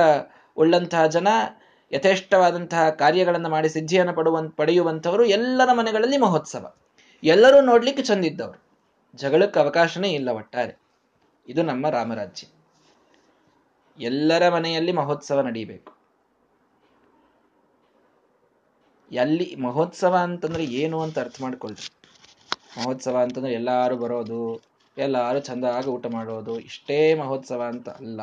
ಉಳ್ಳಂತಹ 0.57 1.05
ಜನ, 1.05 1.27
ಯಥೇಷ್ಟವಾದಂತಹ 1.91 2.89
ಕಾರ್ಯಗಳನ್ನು 2.89 3.49
ಮಾಡಿ 3.49 3.69
ಸಿದ್ಧಿಯನ್ನು 3.69 4.13
ಪಡುವ, 4.13 4.37
ಪಡೆಯುವಂಥವರು 4.49 5.25
ಎಲ್ಲರ 5.25 5.69
ಮನೆಗಳಲ್ಲಿ 5.73 6.17
ಮಹೋತ್ಸವ. 6.17 6.75
ಎಲ್ಲರೂ 7.23 7.61
ನೋಡ್ಲಿಕ್ಕೆ 7.61 8.03
ಚಂದಿದ್ದವರು 8.03 8.67
ಜಗಳಕ್ಕೆ 9.15 9.59
ಅವಕಾಶನೇ 9.59 10.09
ಇಲ್ಲ 10.09 10.29
ಒಟ್ಟಾರೆ. 10.29 10.79
ಇದು 11.47 11.63
ನಮ್ಮ 11.63 11.89
ರಾಮರಾಜ್ಯ. 11.89 12.47
ಎಲ್ಲರ 13.99 14.49
ಮನೆಯಲ್ಲಿ 14.49 14.91
ಮಹೋತ್ಸವ 14.91 15.41
ನಡೀಬೇಕು. 15.41 15.93
ಎಲ್ಲಿ 19.11 19.55
ಮಹೋತ್ಸವ 19.55 20.15
ಅಂತಂದ್ರೆ 20.15 20.65
ಏನು 20.65 21.01
ಅಂತ 21.01 21.19
ಅರ್ಥ 21.19 21.41
ಮಾಡ್ಕೊಳ್ರಿ. 21.41 21.89
ಮಹೋತ್ಸವ 22.79 23.17
ಅಂತಂದ್ರೆ 23.17 23.53
ಎಲ್ಲಾರು 23.53 23.97
ಬರೋದು, 23.97 24.61
ಎಲ್ಲಾರು 24.97 25.39
ಚಂದಾಗಿ 25.39 25.87
ಊಟ 25.87 26.05
ಮಾಡೋದು, 26.07 26.59
ಇಷ್ಟೇ 26.59 27.13
ಮಹೋತ್ಸವ 27.13 27.61
ಅಂತ 27.61 27.89
ಅಲ್ಲ. 27.89 28.21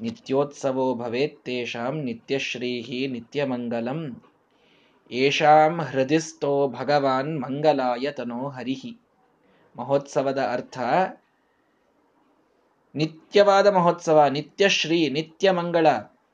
ನಿತ್ಯೋತ್ಸವೋ 0.00 0.94
ಭವೇತ್ತೇಷಾಂ 0.94 2.02
ನಿತ್ಯಶ್ರೀಹಿ 2.02 3.06
ನಿತ್ಯಮಂಗಲಂ. 3.06 4.22
ಏಷಾಂ 5.10 5.80
ಹೃದಿಸ್ತೋ 5.80 6.68
ಭಗವಾನ್ 6.68 7.40
ಮಂಗಲಾಯತನೋ 7.40 8.48
ಹರಿಹಿ. 8.48 9.00
ಮಹೋತ್ಸವದ 9.76 10.38
ಅರ್ಥ 10.52 10.78
ನಿತ್ಯವಾದ 12.94 13.66
ಮಹೋತ್ಸವ 13.66 14.26
ನಿತ್ಯಶ್ರೀ 14.30 15.08
ನಿತ್ಯ 15.08 15.50
ಮಂಗಳ 15.50 15.86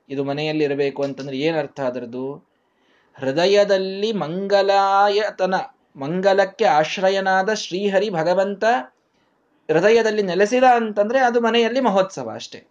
ಇದು 0.08 0.24
ಮನೆಯಲ್ಲಿ 0.24 0.64
ಇರಬೇಕು 0.64 1.02
ಅಂತಂದ್ರೆ 1.02 1.36
ಏನರ್ಥ 1.38 1.80
ಅದರದು 1.80 2.54
ಹೃದಯದಲ್ಲಿ 3.14 4.12
ಮಂಗಲಾಯತನ, 4.12 5.54
ಮಂಗಲಕ್ಕೆ 5.96 6.64
ಆಶ್ರಯನಾದ 6.64 7.54
ಶ್ರೀಹರಿ 7.54 8.10
ಭಗವಂತ 8.10 8.64
ಹೃದಯದಲ್ಲಿ 9.70 10.22
ನೆಲೆಸಿದ 10.22 10.64
ಅಂತಂದ್ರೆ 10.64 11.18
ಅದು 11.18 11.40
ಮನೆಯಲ್ಲಿ 11.40 11.80
ಮಹೋತ್ಸವ 11.80 12.30
ಅಷ್ಟೇ. 12.34 12.64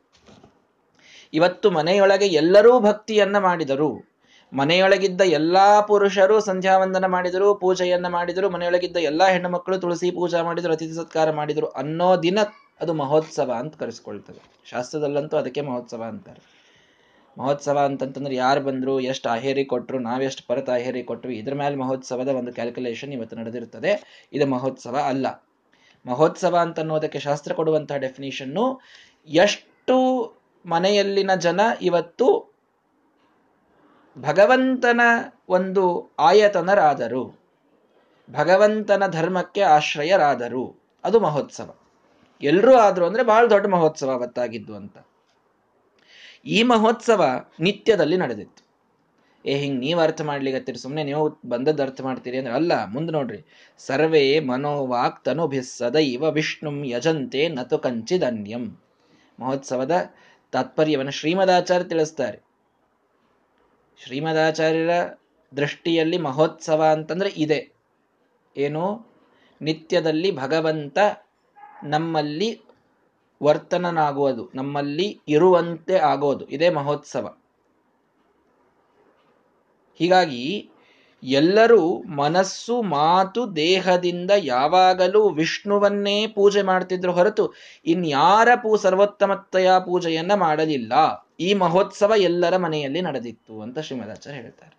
ಇವತ್ತು 1.34 1.72
ಮನೆಯೊಳಗೆ 1.72 2.26
ಎಲ್ಲರೂ 2.26 2.80
ಭಕ್ತಿಯನ್ನ 2.80 3.38
ಮಾಡಿದರು. 3.38 4.14
ಮನೆಯೊಳಗಿದ್ದ 4.54 5.22
ಎಲ್ಲಾ 5.22 5.82
ಪುರುಷರು 5.82 6.40
ಸಂಧ್ಯಾವಂದನ 6.40 7.06
ಮಾಡಿದರು, 7.06 7.56
ಪೂಜೆಯನ್ನ 7.56 8.08
ಮಾಡಿದರು, 8.08 8.50
ಮನೆಯೊಳಗಿದ್ದ 8.50 8.98
ಎಲ್ಲಾ 8.98 9.28
ಹೆಣ್ಣು 9.28 9.50
ಮಕ್ಕಳು 9.50 9.78
ತುಳಸಿ 9.78 10.12
ಪೂಜಾ 10.12 10.44
ಮಾಡಿದರು, 10.44 10.74
ಅತಿಥಿ 10.74 10.94
ಸತ್ಕಾರ 10.94 11.32
ಮಾಡಿದರು 11.32 11.68
ಅನ್ನೋ 11.68 12.18
ದಿನ 12.18 12.40
ಅದು 12.82 12.94
ಮಹೋತ್ಸವ 12.94 13.52
ಅಂತ 13.52 13.78
ಕರೆಸ್ಕೊಳ್ತದೆ. 13.78 14.42
ಶಾಸ್ತ್ರದಲ್ಲಂತೂ 14.66 15.38
ಅದಕ್ಕೆ 15.38 15.62
ಮಹೋತ್ಸವ 15.62 16.04
ಅಂತಾರೆ. 16.04 16.64
ಮಹೋತ್ಸವ 17.38 17.80
ಅಂತಂತಂದ್ರೆ 17.80 18.36
ಯಾರು 18.36 18.62
ಬಂದ್ರು, 18.62 19.00
ಎಷ್ಟು 19.00 19.30
ಆಹೇರಿ 19.30 19.66
ಕೊಟ್ಟರು 19.66 20.00
ನಾವೆಷ್ಟು 20.00 20.48
ಪರತ 20.48 20.70
ಅಹೇರಿ 20.70 21.04
ಕೊಟ್ಟರು 21.04 21.32
ಇದ್ರ 21.32 21.54
ಮೇಲೆ 21.54 21.76
ಮಹೋತ್ಸವದ 21.76 22.28
ಒಂದು 22.28 22.54
ಕ್ಯಾಲ್ಕುಲೇಷನ್ 22.54 23.14
ಇವತ್ತು 23.14 23.36
ನಡೆದಿರ್ತದೆ. 23.36 24.24
ಇದು 24.34 24.48
ಮಹೋತ್ಸವ 24.48 24.98
ಅಲ್ಲ. 24.98 25.44
ಮಹೋತ್ಸವ 26.06 26.58
ಅಂತ 26.58 26.80
ಅನ್ನೋದಕ್ಕೆ 26.80 27.20
ಶಾಸ್ತ್ರ 27.20 27.54
ಕೊಡುವಂತಹ 27.54 27.96
ಡೆಫಿನೇಷನ್ನು 27.96 28.82
ಎಷ್ಟು 29.28 29.98
ಮನೆಯಲ್ಲಿನ 30.66 31.36
ಜನ 31.36 31.62
ಇವತ್ತು 31.82 32.54
ಭಗವಂತನ 34.18 35.02
ಒಂದು 35.50 36.12
ಆಯತನರಾದರು. 36.20 37.40
ಭಗವಂತನ 38.32 39.08
ಧರ್ಮಕ್ಕೆ 39.08 39.62
ಆಶ್ರಯರಾದರು. 39.62 40.80
ಅದು 41.04 41.20
ಮಹೋತ್ಸವ. 41.20 41.76
ಎಲ್ಲರೂ 42.42 42.76
ಆದ್ರು 42.76 43.06
ಅಂದ್ರೆ 43.06 43.24
ಬಹಳ 43.24 43.48
ದೊಡ್ಡ 43.48 43.68
ಮಹೋತ್ಸವ 43.68 44.12
ಅವತ್ತಾಗಿದ್ದು 44.12 44.76
ಅಂತ. 44.76 44.98
ಈ 46.46 46.64
ಮಹೋತ್ಸವ 46.64 47.46
ನಿತ್ಯದಲ್ಲಿ 47.60 48.18
ನಡೆದಿತ್ತು. 48.18 48.64
ಏ, 49.46 49.58
ಹಿಂಗೆ 49.58 49.80
ನೀವು 49.80 50.00
ಅರ್ಥ 50.00 50.22
ಮಾಡ್ಲಿಕ್ಕೆ 50.22 50.74
ಸುಮ್ಮನೆ 50.74 51.04
ನೀವು 51.04 51.40
ಬಂದದ್ದು 51.46 51.84
ಅರ್ಥ 51.84 52.02
ಮಾಡ್ತೀರಿ 52.02 52.38
ಅಂದ್ರೆ 52.38 52.54
ಅಲ್ಲ, 52.54 52.86
ಮುಂದೆ 52.86 53.14
ನೋಡ್ರಿ. 53.14 53.46
ಸರ್ವೇ 53.78 54.40
ಮನೋವಾಕ್ 54.40 55.26
ತನುಭಿಸ್ಸದೈವ 55.26 56.24
ವಿಷ್ಣುಂ 56.24 56.86
ಯಜಂತೆ 56.86 57.50
ನತು 57.50 57.78
ಕಂಚಿದನ್ಯಂ. 57.78 58.82
ಮಹೋತ್ಸವದ 59.40 60.14
ತಾತ್ಪರ್ಯವನ್ನು 60.52 61.12
ಶ್ರೀಮದಾಚಾರ್ಯ 61.12 61.84
ತಿಳಿಸ್ತಾರೆ. 61.84 62.40
ಶ್ರೀಮದಾಚಾರ್ಯರ 64.06 64.90
ದೃಷ್ಟಿಯಲ್ಲಿ 65.56 66.18
ಮಹೋತ್ಸವ 66.18 66.84
ಅಂತಂದ್ರೆ 66.84 67.30
ಇದೆ. 67.38 67.72
ಏನು? 68.58 69.14
ನಿತ್ಯದಲ್ಲಿ 69.62 70.36
ಭಗವಂತ 70.36 70.98
ನಮ್ಮಲ್ಲಿ 71.84 72.62
ವರ್ತನನಾಗುವುದು, 73.44 74.52
ನಮ್ಮಲ್ಲಿ 74.56 75.22
ಇರುವಂತೆ 75.28 75.98
ಆಗೋದು. 75.98 76.46
ಇದೇ 76.46 76.70
ಮಹೋತ್ಸವ. 76.70 77.38
ಹೀಗಾಗಿ 79.96 80.70
ಎಲ್ಲರೂ 81.24 82.04
ಮನಸ್ಸು, 82.04 82.82
ಮಾತು, 82.82 83.56
ದೇಹದಿಂದ 83.56 84.32
ಯಾವಾಗಲೂ 84.38 85.30
ವಿಷ್ಣುವನ್ನೇ 85.30 86.28
ಪೂಜೆ 86.28 86.62
ಮಾಡ್ತಿದ್ರು 86.62 87.12
ಹೊರತು 87.12 87.54
ಇನ್ಯಾರ 87.86 88.50
ಪೂ 88.56 88.78
ಸರ್ವೋತ್ತಮತೆಯ 88.78 89.72
ಪೂಜೆಯನ್ನ 89.86 90.34
ಮಾಡಲಿಲ್ಲ. 90.34 90.94
ಈ 91.40 91.54
ಮಹೋತ್ಸವ 91.54 92.14
ಎಲ್ಲರ 92.18 92.58
ಮನೆಯಲ್ಲಿ 92.58 93.02
ನಡೆದಿತ್ತು 93.02 93.62
ಅಂತ 93.62 93.80
ಶ್ರೀಮದಾಚಾರ್ಯ 93.80 94.40
ಹೇಳ್ತಾರೆ. 94.40 94.78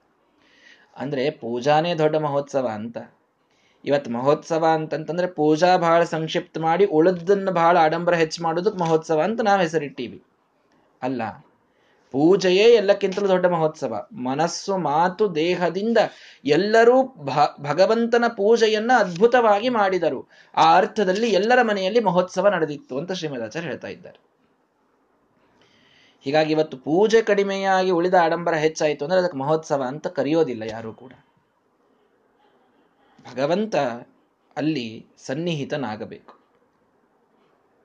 ಅಂದ್ರೆ 0.96 1.30
ಪೂಜಾನೇ 1.30 1.94
ದೊಡ್ಡ 1.94 2.16
ಮಹೋತ್ಸವ 2.16 2.66
ಅಂತ. 2.66 2.99
ಇವತ್ತು 3.84 4.10
ಮಹೋತ್ಸವ 4.10 4.64
ಅಂತಂತಂದ್ರೆ 4.72 5.26
ಪೂಜಾ 5.26 5.76
ಬಹಳ 5.76 6.04
ಸಂಕ್ಷಿಪ್ತ 6.04 6.58
ಮಾಡಿ 6.58 6.84
ಉಳಿದನ್ನು 6.84 7.52
ಬಹಳ 7.52 7.76
ಆಡಂಬರ 7.76 8.14
ಹೆಚ್ಚು 8.14 8.42
ಮಾಡೋದಕ್ಕೆ 8.42 8.78
ಮಹೋತ್ಸವ 8.78 9.20
ಅಂತ 9.20 9.40
ನಾವು 9.40 9.60
ಹೆಸರಿಟ್ಟೀವಿ. 9.60 10.22
ಅಲ್ಲ, 11.02 11.22
ಪೂಜೆಯೇ 12.12 12.64
ಎಲ್ಲಕ್ಕಿಂತಲೂ 12.74 13.28
ದೊಡ್ಡ 13.28 13.46
ಮಹೋತ್ಸವ. 13.46 14.08
ಮನಸ್ಸು, 14.12 14.78
ಮಾತು, 14.78 15.34
ದೇಹದಿಂದ 15.34 15.98
ಎಲ್ಲರೂ 16.44 17.02
ಭಗವಂತನ 17.60 18.24
ಪೂಜೆಯನ್ನ 18.28 18.92
ಅದ್ಭುತವಾಗಿ 18.98 19.68
ಮಾಡಿದರು. 19.68 20.28
ಆ 20.56 20.76
ಅರ್ಥದಲ್ಲಿ 20.76 21.30
ಎಲ್ಲರ 21.30 21.62
ಮನೆಯಲ್ಲಿ 21.62 22.00
ಮಹೋತ್ಸವ 22.00 22.48
ನಡೆದಿತ್ತು 22.48 22.98
ಅಂತ 22.98 23.12
ಶ್ರೀಮದಾಚಾರ್ಯ 23.12 23.68
ಹೇಳ್ತಾ 23.68 23.88
ಇದ್ದಾರೆ. 23.88 24.20
ಹೀಗಾಗಿ 26.24 26.52
ಇವತ್ತು 26.52 26.76
ಪೂಜೆ 26.76 27.22
ಕಡಿಮೆಯಾಗಿ 27.22 27.90
ಉಳಿದ 27.90 28.14
ಆಡಂಬರ 28.14 28.54
ಹೆಚ್ಚಾಯಿತು 28.54 29.04
ಅಂದ್ರೆ 29.04 29.20
ಅದಕ್ಕೆ 29.20 29.38
ಮಹೋತ್ಸವ 29.38 29.82
ಅಂತ 29.82 30.06
ಕರೆಯೋದಿಲ್ಲ 30.06 30.62
ಯಾರು 30.62 30.92
ಕೂಡ. 30.94 31.12
ಭಗವಂತ 33.32 33.76
ಅಲ್ಲಿ 34.56 35.06
ಸನ್ನಿಹಿತನಾಗಬೇಕು. 35.16 36.38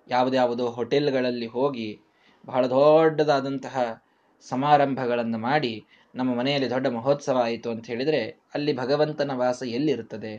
ಯಾವುದ್ಯಾವುದೋ 0.08 0.67
ಹೋಟೆಲ್ಗಳಲ್ಲಿ 0.67 1.46
ಹೋಗಿ 1.46 2.00
ಬಹಳ 2.46 2.67
ದೊಡ್ಡದಾದಂತಹ 2.67 4.03
ಸಮಾರಂಭಗಳನ್ನು 4.41 5.38
ಮಾಡಿ 5.38 5.86
ನಮ್ಮ 6.15 6.36
ಮನೆಯಲ್ಲಿ 6.36 6.69
ದೊಡ್ಡ 6.69 6.88
ಮಹೋತ್ಸವ 6.88 7.38
ಆಯಿತು 7.38 7.72
ಅಂತ 7.72 7.88
ಹೇಳಿದರೆ 7.88 8.41
ಅಲ್ಲಿ 8.53 8.77
ಭಗವಂತನ 8.77 9.31
ವಾಸ 9.34 9.63
ಎಲ್ಲಿರುತ್ತದೆ? 9.63 10.36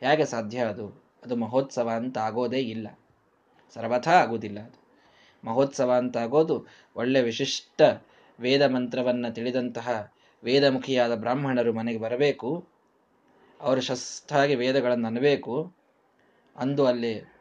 ಹೇಗೆ 0.00 0.24
ಸಾಧ್ಯ 0.24 0.58
ಅದು? 0.58 1.04
ಅದು 1.24 1.36
ಮಹೋತ್ಸವ 1.36 1.88
ಅಂತ 1.88 2.18
ಆಗೋದೇ 2.18 2.58
ಇಲ್ಲ. 2.58 2.98
ಸರ್ವಥಾ 3.74 4.10
ಆಗೋದಿಲ್ಲ 4.10 4.60
ಅದು. 4.60 4.80
ಮಹೋತ್ಸವ 5.44 5.92
ಅಂತ 5.92 6.16
ಆಗೋದು 6.16 6.66
ಒಳ್ಳೆ 6.96 7.22
ವಿಶಿಷ್ಟ 7.22 7.82
ವೇದ 8.40 8.62
ಮಂತ್ರವನ್ನು 8.62 9.34
ತಿಳಿದಂತಹ 9.34 10.12
ವೇದಮುಖಿಯಾದ 10.44 11.14
ಬ್ರಾಹ್ಮಣರು 11.14 11.72
ಮನೆಗೆ 11.72 11.98
ಬರಬೇಕು. 11.98 12.68
ಅವರು 13.60 13.80
ಶಸ್ತ್ರಾಗಿ 13.80 14.54
ವೇದಗಳನ್ನು 14.54 15.06
ಅನ್ನಬೇಕು. 15.06 15.72
ಅಂದು 16.56 16.86
ಅಲ್ಲಿ 16.86 17.32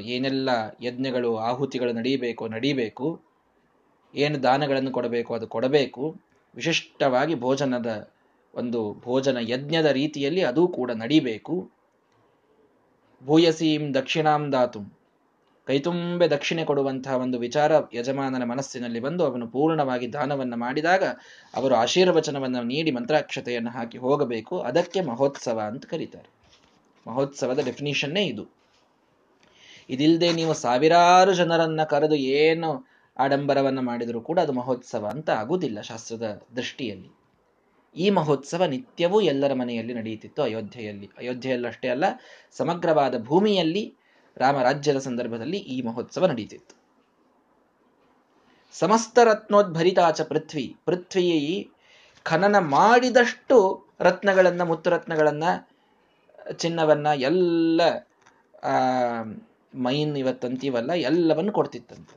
ಏನೆಲ್ಲ 0.00 0.48
ಯಜ್ಞಗಳು, 0.82 1.36
ಆಹುತಿಗಳು 1.36 1.92
ನಡೀಬೇಕು 1.92 2.48
ನಡೀಬೇಕು, 2.48 3.20
ಏನು 4.14 4.42
ದಾನಗಳನ್ನು 4.42 4.90
ಕೊಡಬೇಕು, 4.90 5.34
ಅದು 5.34 5.46
ಕೊಡಬೇಕು. 5.46 6.16
ವಿಶಿಷ್ಟವಾಗಿ 6.54 7.34
ಭೋಜನದ 7.34 8.12
ಒಂದು 8.54 8.94
ಭೋಜನ 8.94 9.36
ಯಜ್ಞದ 9.40 9.86
ರೀತಿಯಲ್ಲಿ 9.86 10.42
ಅದೂ 10.42 10.68
ಕೂಡ 10.68 10.90
ನಡೀಬೇಕು. 10.90 11.70
ಭೂಯಸೀಂ 13.24 13.94
ದಕ್ಷಿಣಾಂ 13.94 14.52
ದಾತು. 14.52 14.97
ಕೈತುಂಬೆ 15.68 16.28
ದಕ್ಷಿಣೆ 16.28 16.64
ಕೊಡುವಂತಹ 16.64 17.14
ಒಂದು 17.14 17.38
ವಿಚಾರ 17.38 17.72
ಯಜಮಾನನ 17.94 18.44
ಮನಸ್ಸಿನಲ್ಲಿ 18.44 19.00
ಬಂದು 19.00 19.24
ಅವನು 19.24 19.46
ಪೂರ್ಣವಾಗಿ 19.46 20.12
ದಾನವನ್ನು 20.12 20.56
ಮಾಡಿದಾಗ 20.56 21.04
ಅವರು 21.54 21.74
ಆಶೀರ್ವಚನವನ್ನು 21.74 22.62
ನೀಡಿ 22.62 22.90
ಮಂತ್ರಾಕ್ಷತೆಯನ್ನು 22.90 23.70
ಹಾಕಿ 23.70 23.98
ಹೋಗಬೇಕು. 23.98 24.60
ಅದಕ್ಕೆ 24.60 25.00
ಮಹೋತ್ಸವ 25.00 25.60
ಅಂತ 25.60 25.86
ಕರೀತಾರೆ. 25.86 26.30
ಮಹೋತ್ಸವದ 27.06 27.58
ಡೆಫಿನಿಷನ್ನೇ 27.64 28.24
ಇದು. 28.24 28.58
ಇದಿಲ್ಲದೆ 29.90 30.32
ನೀವು 30.32 30.54
ಸಾವಿರಾರು 30.54 31.34
ಜನರನ್ನ 31.34 31.84
ಕರೆದು 31.84 32.14
ಏನು 32.14 32.88
ಆಡಂಬರವನ್ನು 33.18 33.82
ಮಾಡಿದರೂ 33.82 34.20
ಕೂಡ 34.20 34.38
ಅದು 34.38 34.52
ಮಹೋತ್ಸವ 34.52 35.06
ಅಂತ 35.06 35.30
ಆಗುವುದಿಲ್ಲ 35.30 35.80
ಶಾಸ್ತ್ರದ 35.80 36.42
ದೃಷ್ಟಿಯಲ್ಲಿ. 36.56 37.18
ಈ 37.96 38.10
ಮಹೋತ್ಸವ 38.10 38.64
ನಿತ್ಯವೂ 38.64 39.20
ಎಲ್ಲರ 39.20 39.52
ಮನೆಯಲ್ಲಿ 39.52 39.94
ನಡೆಯುತ್ತಿತ್ತು. 39.94 40.42
ಅಯೋಧ್ಯೆಯಲ್ಲಿ. 40.42 41.10
ಅಯೋಧ್ಯೆಯಲ್ಲಷ್ಟೇ 41.18 41.88
ಅಲ್ಲ, 41.88 42.04
ಸಮಗ್ರವಾದ 42.52 43.18
ಭೂಮಿಯಲ್ಲಿ 43.18 43.97
ರಾಮರಾಜ್ಯದ 44.38 44.98
ಸಂದರ್ಭದಲ್ಲಿ 44.98 45.58
ಈ 45.58 45.82
ಮಹೋತ್ಸವ 45.82 46.26
ನಡೆಯುತ್ತಿತ್ತು 46.26 46.74
ಸಮಸ್ತ 48.72 49.18
ರತ್ನೋದ್ಭರಿತಾಚ 49.24 50.20
ಪೃಥ್ವಿ 50.20 50.76
ಪೃಥ್ವಿ 50.84 51.72
ಖನನ 52.22 52.58
ಮಾಡಿದಷ್ಟು 52.58 53.86
ರತ್ನಗಳನ್ನ, 54.00 54.62
ಮುತ್ತು 54.62 54.90
ರತ್ನಗಳನ್ನ, 54.90 55.44
ಚಿನ್ನವನ್ನ, 56.52 57.06
ಎಲ್ಲ 57.06 57.80
ಮೈನ್ 59.74 60.16
ಇವತ್ತಂತೀವಲ್ಲ 60.16 60.92
ಎಲ್ಲವನ್ನು 60.92 61.52
ಕೊಡ್ತಿತ್ತಂತೆ. 61.52 62.14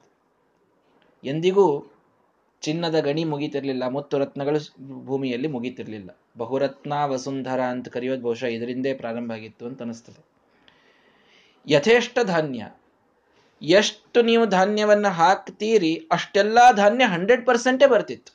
ಎಂದಿಗೂ 1.23 1.83
ಚಿನ್ನದ 2.61 2.99
ಗಣಿ 2.99 3.23
ಮುಗಿತಿರ್ಲಿಲ್ಲ, 3.23 3.87
ಮುತ್ತು 3.87 4.17
ರತ್ನಗಳು 4.17 4.59
ಭೂಮಿಯಲ್ಲಿ 5.05 5.47
ಮುಗಿತಿರ್ಲಿಲ್ಲ. 5.47 6.09
ಬಹುರತ್ನ 6.37 6.93
ವಸುಂಧರ 7.05 7.61
ಅಂತ 7.61 7.87
ಕರೆಯೋದು 7.87 8.21
ಬಹುಶಃ 8.21 8.45
ಇದರಿಂದೇ 8.45 8.93
ಪ್ರಾರಂಭ 8.93 9.31
ಆಗಿತ್ತು 9.31 9.65
ಅಂತ 9.65 9.81
ಅನಿಸ್ತದೆ. 9.81 10.30
ಯಥೇಷ್ಟ 11.68 12.20
ಧಾನ್ಯ 12.24 12.62
ಎಷ್ಟು 13.62 14.22
ನೀವು 14.22 14.46
ಧಾನ್ಯವನ್ನು 14.46 15.10
ಹಾಕ್ತೀರಿ, 15.10 16.08
ಅಷ್ಟೆಲ್ಲ 16.12 16.60
ಧಾನ್ಯ 16.72 17.06
ಹಂಡ್ರೆಡ್ 17.06 17.46
ಪರ್ಸೆಂಟೇ 17.46 17.88
ಬರ್ತಿತ್ತು. 17.88 18.32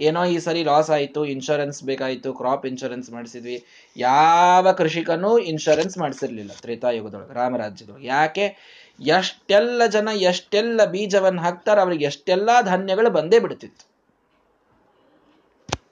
ಏನೋ 0.00 0.24
ಈ 0.24 0.38
ಸರಿ 0.38 0.64
ಲಾಸ್ 0.64 0.90
ಆಯಿತು 0.90 1.24
ಇನ್ಶೂರೆನ್ಸ್ 1.24 1.84
ಬೇಕಾಯಿತು 1.84 2.34
ಕ್ರಾಪ್ 2.34 2.66
ಇನ್ಶೂರೆನ್ಸ್ 2.66 3.08
ಮಾಡಿಸಿದ್ವಿ. 3.10 3.56
ಯಾವ 3.96 4.72
ಕೃಷಿಕನೂ 4.72 5.38
ಇನ್ಶೂರೆನ್ಸ್ 5.38 5.98
ಮಾಡಿಸಿರ್ಲಿಲ್ಲ 5.98 6.52
ತ್ರೇತಾಯುಗದೊಳಗೆ, 6.64 7.34
ರಾಮರಾಜ್ಯದೊಳಗೆ. 7.34 8.06
ಯಾಕೆ? 8.06 8.46
ಎಷ್ಟೆಲ್ಲ 8.98 9.82
ಜನ 9.86 10.08
ಎಷ್ಟೆಲ್ಲ 10.30 10.84
ಬೀಜವನ್ನು 10.84 11.42
ಹಾಕ್ತಾರೆ 11.42 11.80
ಅವ್ರಿಗೆ 11.80 12.04
ಎಷ್ಟೆಲ್ಲ 12.04 12.50
ಧಾನ್ಯಗಳು 12.62 13.10
ಬಂದೇ 13.10 13.38
ಬಿಡ್ತಿತ್ತು. 13.38 13.84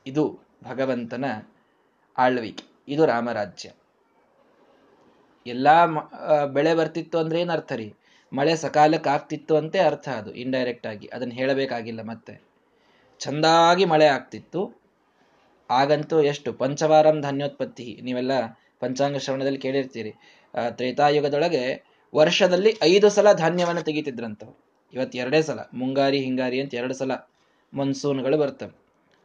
ಇದು 0.06 0.24
ಭಗವಂತನ 0.64 1.24
ಆಳ್ವಿಕೆ, 2.18 2.64
ಇದು 2.88 3.04
ರಾಮರಾಜ್ಯ. 3.06 3.68
ಎಲ್ಲಾ 5.46 5.84
ಬೆಳೆ 6.46 6.74
ಬರ್ತಿತ್ತು 6.74 7.18
ಅಂದ್ರೆ 7.18 7.40
ಏನ್ 7.40 7.50
ಅರ್ಥ 7.50 7.72
ರೀ? 7.72 7.94
ಮಳೆ 8.32 8.56
ಸಕಾಲಕ್ಕೆ 8.56 9.10
ಆಗ್ತಿತ್ತು 9.10 9.56
ಅಂತೆ 9.56 9.78
ಅರ್ಥ 9.78 10.08
ಅದು 10.08 10.34
ಇಂಡೈರೆಕ್ಟ್ 10.34 10.86
ಆಗಿ. 10.86 11.06
ಅದನ್ನ 11.12 11.32
ಹೇಳಬೇಕಾಗಿಲ್ಲ 11.32 12.02
ಮತ್ತೆ. 12.02 12.42
ಚಂದಾಗಿ 13.18 13.84
ಮಳೆ 13.84 14.06
ಆಗ್ತಿತ್ತು. 14.06 14.80
ಆಗಂತೂ 15.70 16.22
ಎಷ್ಟು? 16.22 16.52
ಪಂಚವಾರಂ 16.52 17.20
ಧಾನ್ಯೋತ್ಪತ್ತಿ. 17.20 18.00
ನೀವೆಲ್ಲ 18.02 18.32
ಪಂಚಾಂಗ 18.80 19.16
ಶ್ರವಣದಲ್ಲಿ 19.16 19.58
ಕೇಳಿರ್ತೀರಿ. 19.58 20.12
ತ್ರೇತಾಯುಗದೊಳಗೆ 20.70 21.84
ವರ್ಷದಲ್ಲಿ 22.14 22.78
ಐದು 22.82 23.10
ಸಲ 23.10 23.32
ಧಾನ್ಯವನ್ನು 23.32 23.82
ತೆಗಿತಿದ್ರಂತ 23.82 24.42
ಇವತ್ತು 24.94 25.18
ಎರಡೇ 25.18 25.42
ಸಲ, 25.42 25.58
ಮುಂಗಾರಿ, 25.74 26.18
ಹಿಂಗಾರಿ 26.18 26.60
ಅಂತ 26.60 26.74
ಎರಡು 26.74 26.94
ಸಲ 26.94 27.12
ಮನ್ಸೂನ್ಗಳು 27.74 28.36
ಬರ್ತವೆ. 28.38 28.74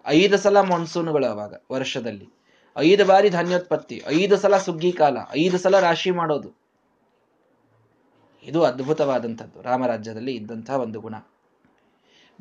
ಐದು 0.06 0.38
ಸಲ 0.38 0.62
ಮಾನ್ಸೂನ್ಗಳು 0.62 1.26
ಅವಾಗ, 1.26 1.54
ವರ್ಷದಲ್ಲಿ. 1.72 2.41
ಐದು 2.78 3.06
ಬಾರಿ 3.06 3.30
ಧಾನ್ಯೋತ್ಪತ್ತಿ, 3.30 4.04
ಐದು 4.08 4.38
ಸಲ 4.38 4.58
ಸುಗ್ಗಿ 4.58 4.92
ಕಾಲ, 4.92 5.18
ಐದು 5.38 5.58
ಸಲ 5.58 5.80
ರಾಶಿ 5.80 6.12
ಮಾಡೋದು. 6.12 6.62
ಇದು 8.44 8.64
ಅದ್ಭುತವಾದಂಥದ್ದು. 8.64 9.62
ರಾಮರಾಜ್ಯದಲ್ಲಿ 9.62 10.36
ಇದ್ದಂತಹ 10.36 10.74
ಒಂದು 10.74 11.02
ಗುಣ. 11.02 11.16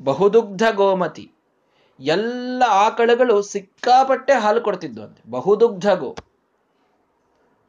ಬಹುದುಗ್ಧ 0.02 0.62
ಗೋಮತಿ. 0.72 1.32
ಎಲ್ಲ 2.00 2.62
ಆಕಳುಗಳು 2.68 3.42
ಸಿಕ್ಕಾಪಟ್ಟೆ 3.42 4.32
ಹಾಲು 4.32 4.60
ಕೊಡ್ತಿದ್ವು 4.60 5.04
ಅಂತೆ. 5.04 5.30
ಬಹುದುಗ್ಧ 5.30 5.92
ಗೋ. 5.92 6.16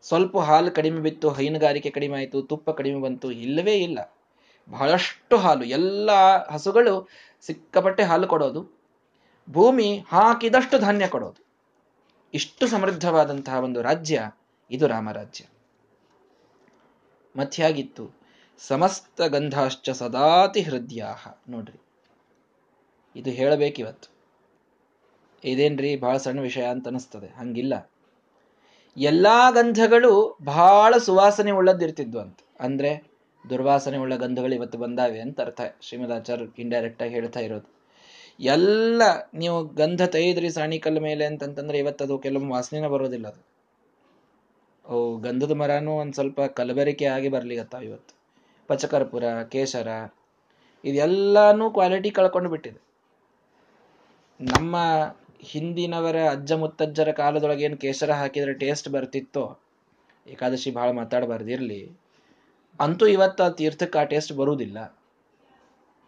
ಸ್ವಲ್ಪ 0.02 0.38
ಹಾಲು 0.38 0.72
ಕಡಿಮೆ 0.72 1.00
ಬಿತ್ತು, 1.00 1.30
ಹೈನುಗಾರಿಕೆ 1.30 1.90
ಕಡಿಮೆ 1.90 2.18
ಆಯಿತು, 2.18 2.42
ತುಪ್ಪ 2.42 2.70
ಕಡಿಮೆ 2.70 3.02
ಬಂತು, 3.02 3.32
ಇಲ್ಲವೇ 3.32 3.74
ಇಲ್ಲ. 3.74 4.18
ಬಹಳಷ್ಟು 4.70 5.38
ಹಾಲು, 5.38 5.64
ಎಲ್ಲ 5.64 6.12
ಹಸುಗಳು 6.50 7.10
ಸಿಕ್ಕಾಪಟ್ಟೆ 7.42 8.04
ಹಾಲು 8.04 8.28
ಕೊಡೋದು. 8.28 8.82
ಭೂಮಿ 9.50 10.04
ಹಾಕಿದಷ್ಟು 10.10 10.78
ಧಾನ್ಯ 10.78 11.08
ಕೊಡೋದು. 11.08 11.51
ಇಷ್ಟು 12.34 12.68
ಸಮೃದ್ಧವಾದಂತಹ 12.68 13.58
ಒಂದು 13.60 13.82
ರಾಜ್ಯ 13.82 14.32
ಇದು 14.72 14.88
ರಾಮರಾಜ್ಯ. 14.88 15.44
ಮಧ್ಯಾಗಿತ್ತು 17.36 18.04
ಸಮಸ್ತ 18.62 19.22
ಗಂಧಾಶ್ಚ 19.22 19.90
ಸದಾತಿ 19.90 20.62
ಹೃದಯ 20.62 21.04
ನೋಡ್ರಿ, 21.50 21.80
ಇದು 23.16 23.30
ಹೇಳಬೇಕಿವತ್ತು 23.30 24.10
ಇದೇನ್ರಿ 25.44 25.96
ಬಹಳ 25.96 26.18
ಸಣ್ಣ 26.18 26.40
ವಿಷಯ 26.40 26.66
ಅಂತ 26.66 26.88
ಅನಿಸ್ತದೆ, 26.88 27.28
ಹಂಗಿಲ್ಲ. 27.28 27.74
ಎಲ್ಲಾ 28.98 29.52
ಗಂಧಗಳು 29.52 30.38
ಬಹಳ 30.44 30.98
ಸುವಾಸನೆ 30.98 31.52
ಉಳ್ಳದಿರ್ತಿದ್ವು 31.52 32.20
ಅಂತ. 32.22 32.40
ಅಂದ್ರೆ 32.60 32.92
ದುರ್ವಾಸನೆ 33.50 33.98
ಉಳ್ಳ 33.98 34.16
ಗಂಧಗಳು 34.16 34.56
ಇವತ್ತು 34.56 34.78
ಬಂದಾವೆ 34.78 35.20
ಅಂತ 35.20 35.42
ಅರ್ಥ 35.42 35.62
ಶ್ರೀಮದಾಚಾರ್ಯ 35.82 36.48
ಇಂಡೈರೆಕ್ಟ್ 36.60 37.02
ಆಗಿ 37.02 37.14
ಹೇಳ್ತಾ 37.14 37.40
ಇರೋದು. 37.40 37.81
ಎಲ್ಲ 38.42 39.02
ನೀವು 39.34 39.68
ಗಂಧ 39.68 40.02
ತೈದ್ರಿ 40.02 40.50
ಸಾಣಿಕಲ್ 40.50 41.02
ಮೇಲೆ 41.02 41.26
ಅಂತಂತಂದ್ರೆ 41.26 41.78
ಇವತ್ತದು 41.78 42.20
ಕೆಲವೊಮ್ಮೆ 42.20 42.54
ವಾಸನೆನ 42.54 42.88
ಬರೋದಿಲ್ಲ 42.88 43.28
ಅದು. 43.28 43.52
ಓ, 44.90 45.18
ಗಂಧದ 45.18 45.52
ಮರನೂ 45.52 45.92
ಒಂದು 45.92 46.14
ಸ್ವಲ್ಪ 46.14 46.42
ಕಲಬೆರಿಕೆ 46.42 47.06
ಆಗಿ 47.06 47.30
ಬರ್ಲಿಗತ್ತಾವ 47.30 47.82
ಇವತ್ತು. 47.82 48.16
ಪಚಕರ್ಪುರ, 48.68 49.24
ಕೇಸರ, 49.44 49.88
ಇದೆಲ್ಲಾನು 50.86 51.72
ಕ್ವಾಲಿಟಿ 51.72 52.12
ಕಳ್ಕೊಂಡು 52.12 52.50
ಬಿಟ್ಟಿದೆ. 52.50 52.82
ನಮ್ಮ 54.40 54.78
ಹಿಂದಿನವರ 55.40 56.16
ಅಜ್ಜ 56.32 56.52
ಮುತ್ತಜ್ಜರ 56.52 57.12
ಕಾಲದೊಳಗೆ 57.12 57.64
ಏನು 57.64 57.78
ಕೇಸರ 57.78 58.12
ಹಾಕಿದ್ರೆ 58.12 58.54
ಟೇಸ್ಟ್ 58.54 58.90
ಬರ್ತಿತ್ತೋ, 58.90 59.60
ಏಕಾದಶಿ 60.28 60.72
ಭಾಳ 60.72 60.92
ಮಾತಾಡಬಾರ್ದಿರಲಿ. 60.92 61.92
ಅಂತೂ 62.80 63.08
ಇವತ್ತು 63.08 63.44
ಆ 63.44 63.50
ತೀರ್ಥಕ್ಕೆ 63.50 64.00
ಆ 64.00 64.04
ಟೇಸ್ಟ್ 64.04 64.34
ಬರುವುದಿಲ್ಲ 64.34 64.98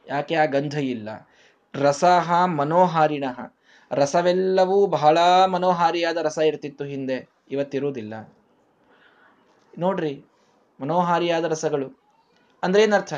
ಯಾಕೆ 0.07 0.35
ಆ 0.35 0.45
ಗಂಧ 0.45 0.73
ಇಲ್ಲ? 0.73 1.29
ರಸಹ 1.75 2.45
ಮನೋಹಾರಿಣ. 2.45 3.23
ರಸವೆಲ್ಲವೂ 3.91 4.85
ಬಹಳ 4.85 5.17
ಮನೋಹಾರಿಯಾದ 5.45 6.17
ರಸ 6.17 6.37
ಇರ್ತಿತ್ತು 6.37 6.83
ಹಿಂದೆ. 6.83 7.29
ಇವತ್ತಿರುವುದಿಲ್ಲ. 7.51 8.33
ನೋಡ್ರಿ, 9.79 10.25
ಮನೋಹಾರಿಯಾದ 10.79 11.43
ರಸಗಳು. 11.43 12.03
ಅಂದ್ರೆ 12.63 12.83
ಏನರ್ಥ? 12.83 13.13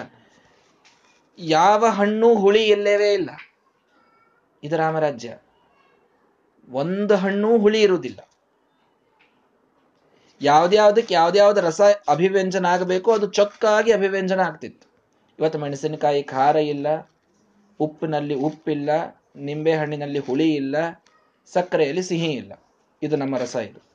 ಯಾವ 1.38 1.86
ಹಣ್ಣು 1.86 2.36
ಹುಳಿ 2.36 2.68
ಇಲ್ಲವೇ 2.68 3.14
ಇಲ್ಲ. 3.14 3.30
ಇದು 4.64 4.78
ರಾಮರಾಜ್ಯ. 4.78 5.38
ಒಂದು 6.70 7.16
ಹಣ್ಣು 7.16 7.58
ಹುಳಿ 7.58 7.82
ಇರುವುದಿಲ್ಲ. 7.82 8.20
ಯಾವ್ದ್ಯಾವ್ದಕ್ಕೆ 10.42 11.14
ಯಾವ್ದ್ಯಾವ್ದು 11.14 11.62
ರಸ 11.62 11.82
ಅಭಿವ್ಯಂಜನ 12.08 12.66
ಆಗಬೇಕು 12.66 13.12
ಅದು 13.12 13.32
ಚೊಕ್ಕಾಗಿ 13.32 13.92
ಅಭಿವ್ಯಂಜನ 13.92 14.40
ಆಗ್ತಿತ್ತು. 14.40 14.96
ಇವತ್ತು 15.40 15.60
ಮೆಣಸಿನಕಾಯಿ 15.60 16.24
ಖಾರ 16.24 16.56
ಇಲ್ಲ. 16.56 16.88
ಉಪ್ಪಿನಲ್ಲಿ 17.80 18.36
ಉಪ್ಪಿಲ್ಲ, 18.36 18.90
ನಿಂಬೆಹಣ್ಣಿನಲ್ಲಿ 19.36 20.20
ಹುಳಿ 20.20 20.56
ಇಲ್ಲ, 20.56 20.76
ಸಕ್ಕರೆಯಲ್ಲಿ 21.46 22.04
ಸಿಹಿ 22.04 22.32
ಇಲ್ಲ. 22.32 22.54
ಇದು 23.04 23.16
ನಮ್ಮ 23.16 23.38
ರಸ 23.38 23.56
ಇದು. 23.56 23.86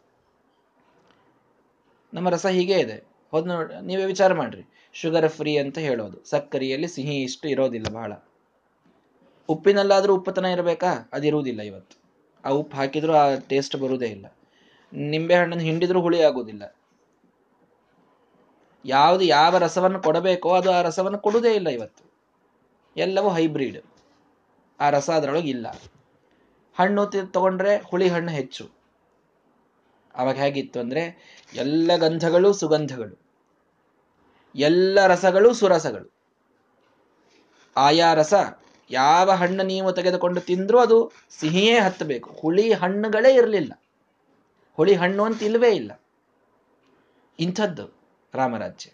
ನಮ್ಮ 2.14 2.28
ರಸ 2.28 2.46
ಹೀಗೆ 2.46 2.80
ಇದೆ. 2.80 3.04
ಹೋದ್ 3.30 3.48
ನೋಡಿ 3.48 3.86
ನೀವೇ 3.86 4.04
ವಿಚಾರ 4.04 4.34
ಮಾಡ್ರಿ. 4.34 4.62
ಶುಗರ್ 4.92 5.28
ಫ್ರೀ 5.28 5.56
ಅಂತ 5.56 5.78
ಹೇಳೋದು. 5.78 6.24
ಸಕ್ಕರೆಯಲ್ಲಿ 6.24 6.88
ಸಿಹಿ 6.88 7.22
ಇಷ್ಟು 7.22 7.48
ಇರೋದಿಲ್ಲ 7.48 7.86
ಬಹಳ. 7.88 8.12
ಉಪ್ಪಿನಲ್ಲಾದ್ರೂ 9.48 10.14
ಉಪ್ಪುತನ 10.14 10.44
ಇರಬೇಕಾ? 10.44 11.10
ಅದಿರುವುದಿಲ್ಲ 11.12 11.62
ಇವತ್ತು. 11.62 12.00
ಆ 12.44 12.48
ಉಪ್ಪು 12.48 12.76
ಹಾಕಿದ್ರೂ 12.76 13.12
ಆ 13.12 13.34
ಟೇಸ್ಟ್ 13.48 13.76
ಬರುವುದೇ 13.76 14.06
ಇಲ್ಲ. 14.06 14.26
ನಿಂಬೆ 14.92 15.34
ಹಣ್ಣನ್ನು 15.34 15.64
ಹಿಂಡಿದ್ರೂ 15.64 16.00
ಹುಳಿ 16.00 16.22
ಆಗುವುದಿಲ್ಲ. 16.22 16.76
ಯಾವುದು 18.84 19.24
ಯಾವ 19.24 19.58
ರಸವನ್ನು 19.58 20.02
ಕೊಡಬೇಕೋ 20.02 20.50
ಅದು 20.50 20.72
ಆ 20.72 20.82
ರಸವನ್ನು 20.82 21.18
ಕೊಡುವುದೇ 21.18 21.54
ಇಲ್ಲ 21.54 21.68
ಇವತ್ತು. 21.68 22.09
ಎಲ್ಲವೂ 22.96 23.30
ಹೈಬ್ರಿಡ್. 23.30 23.82
ಆ 24.80 24.90
ರಸ 24.90 25.10
ಅದರೊಳಗೆ 25.10 25.48
ಇಲ್ಲ. 25.48 25.66
ಹಣ್ಣು 26.78 27.06
ತಗೊಂಡ್ರೆ 27.06 27.76
ಹುಳಿ 27.76 28.08
ಹಣ್ಣು 28.08 28.30
ಹೆಚ್ಚು. 28.30 28.70
ಅವಾಗ 30.14 30.34
ಹೇಗಿತ್ತು 30.34 30.80
ಅಂದ್ರೆ 30.80 31.34
ಎಲ್ಲ 31.54 31.96
ಗಂಧಗಳು 31.96 32.52
ಸುಗಂಧಗಳು. 32.52 33.20
ಎಲ್ಲ 34.56 35.06
ರಸಗಳು 35.06 35.54
ಸುರಸಗಳು. 35.54 36.12
ಆಯಾ 37.76 38.14
ರಸ 38.14 38.34
ಯಾವ 38.90 39.30
ಹಣ್ಣು 39.30 39.62
ನೀವು 39.62 39.92
ತೆಗೆದುಕೊಂಡು 39.92 40.40
ತಿಂದ್ರೂ 40.40 40.78
ಅದು 40.78 41.12
ಸಿಹಿಯೇ 41.30 41.78
ಹತ್ತಬೇಕು. 41.78 42.30
ಹುಳಿ 42.30 42.72
ಹಣ್ಣುಗಳೇ 42.72 43.34
ಇರಲಿಲ್ಲ. 43.34 43.72
ಹುಳಿ 44.76 44.94
ಹಣ್ಣು 44.94 45.24
ಅಂತ 45.24 45.42
ಇಲ್ವೇ 45.42 45.70
ಇಲ್ಲ. 45.70 46.00
ಇಂಥದ್ದು 47.38 48.00
ರಾಮರಾಜ್ಯ. 48.34 48.90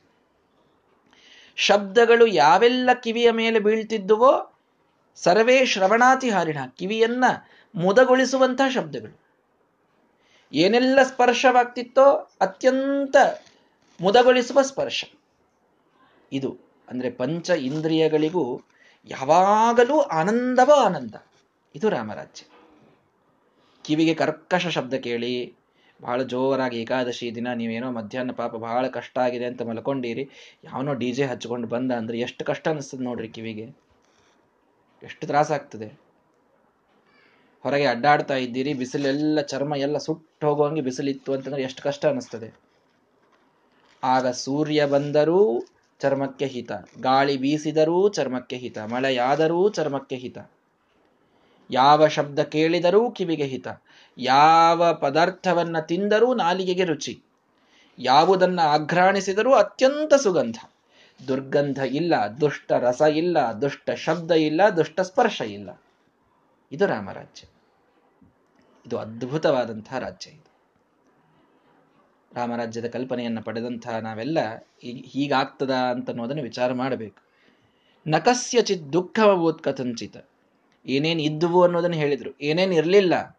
ಶಬ್ದಗಳು 1.56 2.26
ಯಾವೆಲ್ಲ 2.26 2.90
ಕಿವಿಯ 3.02 3.30
ಮೇಲೆ 3.30 3.58
ಬೀಳ್ತಿದ್ದುವೋ 3.58 4.52
ಸರ್ವೇ 5.16 5.66
ಶ್ರವಣಾತಿಹಾರಿಣ 5.66 6.58
ಕಿವಿಯನ್ನ 6.76 7.24
ಮುದಗೊಳಿಸುವಂತಹ 7.74 8.68
ಶಬ್ದಗಳು. 8.68 9.20
ಏನೆಲ್ಲ 10.52 11.02
ಸ್ಪರ್ಶವಾಗ್ತಿತ್ತೋ 11.02 12.30
ಅತ್ಯಂತ 12.40 13.16
ಮುದಗೊಳಿಸುವ 14.00 14.62
ಸ್ಪರ್ಶ. 14.62 15.04
ಇದು 16.32 16.56
ಅಂದ್ರೆ 16.88 17.10
ಪಂಚ 17.10 17.50
ಇಂದ್ರಿಯಗಳಿಗೂ 17.50 18.62
ಯಾವಾಗಲೂ 19.04 20.00
ಆನಂದವೋ 20.00 20.72
ಆನಂದ. 20.72 21.14
ಇದು 21.74 21.88
ರಾಮರಾಜ್ಯ. 21.88 22.46
ಕಿವಿಗೆ 23.82 24.14
ಕರ್ಕಶ 24.14 24.66
ಶಬ್ದ 24.66 24.94
ಕೇಳಿ 24.94 25.54
ಬಹಳ 26.02 26.22
ಜೋರಾಗಿ 26.22 26.80
ಏಕಾದಶಿ 26.80 27.34
ದಿನ, 27.34 27.52
ನೀವೇನೋ 27.52 27.90
ಮಧ್ಯಾಹ್ನ 27.90 28.32
ಪಾಪ 28.32 28.54
ಬಹಳ 28.56 28.86
ಕಷ್ಟ 28.86 29.18
ಆಗಿದೆ 29.18 29.44
ಅಂತ 29.44 29.62
ಮಲ್ಕೊಂಡಿರಿ. 29.62 30.30
ಯಾವನೋ 30.64 30.94
ಡಿ 30.94 31.12
ಜೆ 31.12 31.26
ಹಚ್ಕೊಂಡು 31.26 31.66
ಬಂದ 31.66 31.92
ಅಂದ್ರೆ 31.92 32.18
ಎಷ್ಟು 32.18 32.44
ಕಷ್ಟ 32.44 32.68
ಅನಿಸ್ತದೆ 32.68 33.02
ನೋಡ್ರಿ 33.02 33.28
ಕಿವಿಗೆ. 33.28 33.76
ಎಷ್ಟು 35.02 35.26
ತ್ರಾಸ 35.26 35.52
ಆಗ್ತದೆ. 35.52 35.88
ಹೊರಗೆ 37.62 37.86
ಅಡ್ಡಾಡ್ತಾ 37.86 38.34
ಇದ್ದೀರಿ, 38.34 38.74
ಬಿಸಿಲೆಲ್ಲ, 38.74 39.40
ಚರ್ಮ 39.40 39.76
ಎಲ್ಲ 39.76 39.98
ಸುಟ್ಟು 39.98 40.46
ಹೋಗುವಂಗೆ 40.46 40.80
ಬಿಸಿಲಿತ್ತು 40.80 41.32
ಅಂತಂದ್ರೆ 41.32 41.62
ಎಷ್ಟು 41.62 41.82
ಕಷ್ಟ 41.82 42.06
ಅನಿಸ್ತದೆ. 42.06 42.54
ಆಗ 44.04 44.26
ಸೂರ್ಯ 44.26 44.86
ಬಂದರೂ 44.86 45.64
ಚರ್ಮಕ್ಕೆ 46.00 46.46
ಹಿತ, 46.46 46.72
ಗಾಳಿ 47.00 47.36
ಬೀಸಿದರೂ 47.36 48.08
ಚರ್ಮಕ್ಕೆ 48.08 48.56
ಹಿತ, 48.56 48.78
ಮಳೆಯಾದರೂ 48.78 49.68
ಚರ್ಮಕ್ಕೆ 49.68 50.16
ಹಿತ. 50.16 50.38
ಯಾವ 51.70 52.06
ಶಬ್ದ 52.06 52.40
ಕೇಳಿದರೂ 52.42 53.10
ಕಿವಿಗೆ 53.10 53.44
ಹಿತ. 53.44 53.68
ಯಾವ 54.18 54.94
ಪದಾರ್ಥವನ್ನ 54.94 55.78
ತಿಂದರೂ 55.78 56.34
ನಾಲಿಗೆಗೆ 56.34 56.84
ರುಚಿ. 56.84 57.22
ಯಾವುದನ್ನ 57.98 58.60
ಆಘ್ರಾಣಿಸಿದರೂ 58.60 59.52
ಅತ್ಯಂತ 59.52 60.14
ಸುಗಂಧ. 60.14 60.56
ದುರ್ಗಂಧ 61.28 61.78
ಇಲ್ಲ, 61.78 62.14
ದುಷ್ಟ 62.40 62.72
ರಸ 62.72 63.02
ಇಲ್ಲ, 63.14 63.38
ದುಷ್ಟ 63.38 63.90
ಶಬ್ದ 63.90 64.30
ಇಲ್ಲ, 64.30 64.60
ದುಷ್ಟ 64.76 65.00
ಸ್ಪರ್ಶ 65.00 65.40
ಇಲ್ಲ. 65.40 65.82
ಇದು 66.72 66.86
ರಾಮರಾಜ್ಯ. 66.86 67.48
ಇದು 68.86 68.98
ಅದ್ಭುತವಾದಂತಹ 68.98 69.98
ರಾಜ್ಯ 69.98 70.30
ಇದು. 70.30 70.56
ರಾಮರಾಜ್ಯದ 72.34 72.86
ಕಲ್ಪನೆಯನ್ನು 72.86 73.42
ಪಡೆದಂತಹ 73.42 73.98
ನಾವೆಲ್ಲ 73.98 74.38
ಹೀಗಾಗ್ತದ 74.82 75.70
ಅಂತ 75.70 76.10
ಅನ್ನೋದನ್ನು 76.10 76.42
ವಿಚಾರ 76.42 76.72
ಮಾಡಬೇಕು. 76.72 77.22
ನಕಸ್ಯಚಿತ್ 78.08 78.92
ದುಃಖವಬೋತ್ 78.92 79.62
ಕಥಂಚಿತ 79.62 80.16
ಏನೇನು 80.86 81.22
ಇದ್ದುವು 81.22 81.62
ಅನ್ನೋದನ್ನು 81.62 81.96
ಹೇಳಿದ್ರು. 81.96 82.30
ಏನೇನು 82.40 82.72
ಇರಲಿಲ್ಲ. 82.72 83.35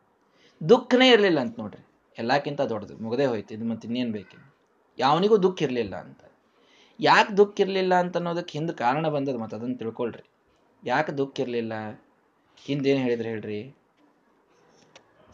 ದುಃಖನೇ 0.69 1.09
ಇರಲಿಲ್ಲ 1.09 1.39
ಅಂತ 1.39 1.59
ನೋಡ್ರಿ. 1.59 1.87
ಎಲ್ಲಕ್ಕಿಂತ 2.17 2.61
ದೊಡ್ಡದು. 2.61 2.97
ಮುಗದೆ 2.97 3.25
ಹೋಯ್ತು. 3.25 3.53
ಇದು 3.53 3.65
ಮತ್ತೆ 3.65 3.87
ಇನ್ನೇನು 3.87 4.11
ಬೇಕು 4.11 4.53
ಯಾವನಿಗೂ 4.99 5.37
ದುಃಖ 5.37 5.63
ಇರಲಿಲ್ಲ 5.63 5.95
ಅಂತ. 5.95 6.19
ಯಾಕೆ 6.99 7.37
ದುಃಖ 7.37 7.59
ಇರಲಿಲ್ಲ 7.59 7.95
ಅಂತ 7.95 8.17
ಅನ್ನೋದಕ್ಕೆ 8.17 8.59
ಹಿಂದೆ 8.59 8.73
ಕಾರಣ 8.73 9.07
ಬಂದದ 9.07 9.35
ಮತ್ತೆ 9.35 9.57
ಅದನ್ನು 9.57 9.77
ತಿಳ್ಕೊಳ್ರಿ. 9.77 10.29
ಯಾಕೆ 10.83 11.11
ದುಃಖ 11.11 11.39
ಇರಲಿಲ್ಲ? 11.39 11.73
ಹಿಂದೇನು 12.57 12.99
ಹೇಳಿದ್ರೆ 12.99 13.29
ಹೇಳ್ರಿ? 13.29 13.75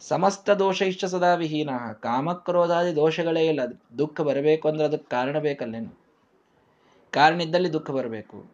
ಸಮಸ್ತ 0.00 0.50
ದೋಷ 0.50 0.82
ಇಷ್ಟ 0.82 1.04
ಸದಾ 1.04 1.34
ವಿಹೀನ 1.34 1.70
ಕಾಮಕ್ರೋಧಾದಿ 2.00 2.96
ದೋಷಗಳೇ 2.96 3.46
ಇಲ್ಲ. 3.46 3.60
ದುಃಖ 3.98 4.20
ಬರಬೇಕು 4.20 4.68
ಅಂದ್ರೆ 4.68 4.84
ಅದಕ್ಕೆ 4.84 5.10
ಕಾರಣ 5.10 5.38
ಬೇಕಲ್ಲೇನು? 5.38 5.98
ಕಾರಣ 7.10 7.40
ಇದ್ದಲ್ಲಿ 7.40 7.72
ದುಃಖ 7.72 7.90
ಬರಬೇಕು. 7.90 8.44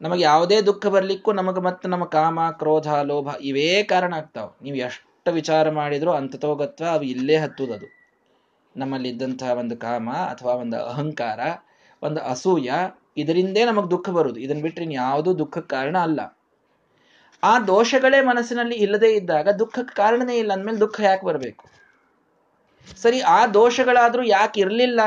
ನಮಗೆ 0.00 0.22
ಯಾವುದೇ 0.22 0.60
ದುಃಖ 0.60 0.86
ಬರಲಿಕ್ಕೂ 0.86 1.32
ನಮಗೆ 1.32 1.60
ಮತ್ತೆ 1.60 1.88
ನಮ್ಮ 1.88 2.04
ಕಾಮ, 2.04 2.50
ಕ್ರೋಧ, 2.50 2.88
ಲೋಭ 2.88 3.28
ಇವೇ 3.40 3.82
ಕಾರಣ 3.82 4.14
ಆಗ್ತಾವ. 4.14 4.54
ನೀವು 4.62 4.76
ಎಷ್ಟು 4.76 5.13
ವಿಚಾರ 5.28 5.70
ಮಾಡಿದ್ರು 5.70 6.12
ಅಂತತೋಗತ್ವ 6.12 6.84
ಅವು 6.84 7.02
ಇಲ್ಲೇ 7.02 7.36
ಹತ್ತುದದು. 7.36 8.04
ನಮ್ಮಲ್ಲಿದ್ದಂತಹ 8.76 9.50
ಒಂದು 9.50 9.76
ಕಾಮ 9.76 10.10
ಅಥವಾ 10.10 10.52
ಒಂದು 10.52 10.84
ಅಹಂಕಾರ, 10.84 11.40
ಒಂದು 12.02 12.20
ಅಸೂಯ 12.20 12.70
ಇದರಿಂದೇ 13.16 13.64
ನಮಗೆ 13.64 13.90
ದುಃಖ 13.90 14.10
ಬರುದು. 14.10 14.40
ಇದನ್ನ 14.40 14.62
ಬಿಟ್ಟರೆ 14.62 14.92
ಯಾವುದೂ 14.92 15.38
ದುಃಖಕ್ಕೆ 15.38 15.76
ಕಾರಣ 15.76 15.98
ಅಲ್ಲ. 15.98 16.38
ಆ 17.44 17.58
ದೋಷಗಳೇ 17.58 18.20
ಮನಸ್ಸಿನಲ್ಲಿ 18.20 18.74
ಇಲ್ಲದೇ 18.74 19.12
ಇದ್ದಾಗ 19.12 19.48
ದುಃಖಕ್ಕೆ 19.48 19.94
ಕಾರಣನೇ 19.94 20.38
ಇಲ್ಲ. 20.38 20.52
ಅಂದ್ಮೇಲೆ 20.52 20.80
ದುಃಖ 20.80 21.00
ಯಾಕೆ 21.00 21.26
ಬರಬೇಕು? 21.26 21.64
ಸರಿ, 22.96 23.20
ಆ 23.20 23.46
ದೋಷಗಳಾದರೂ 23.46 24.22
ಯಾಕೆ 24.22 24.60
ಇರಲಿಲ್ಲ 24.60 25.00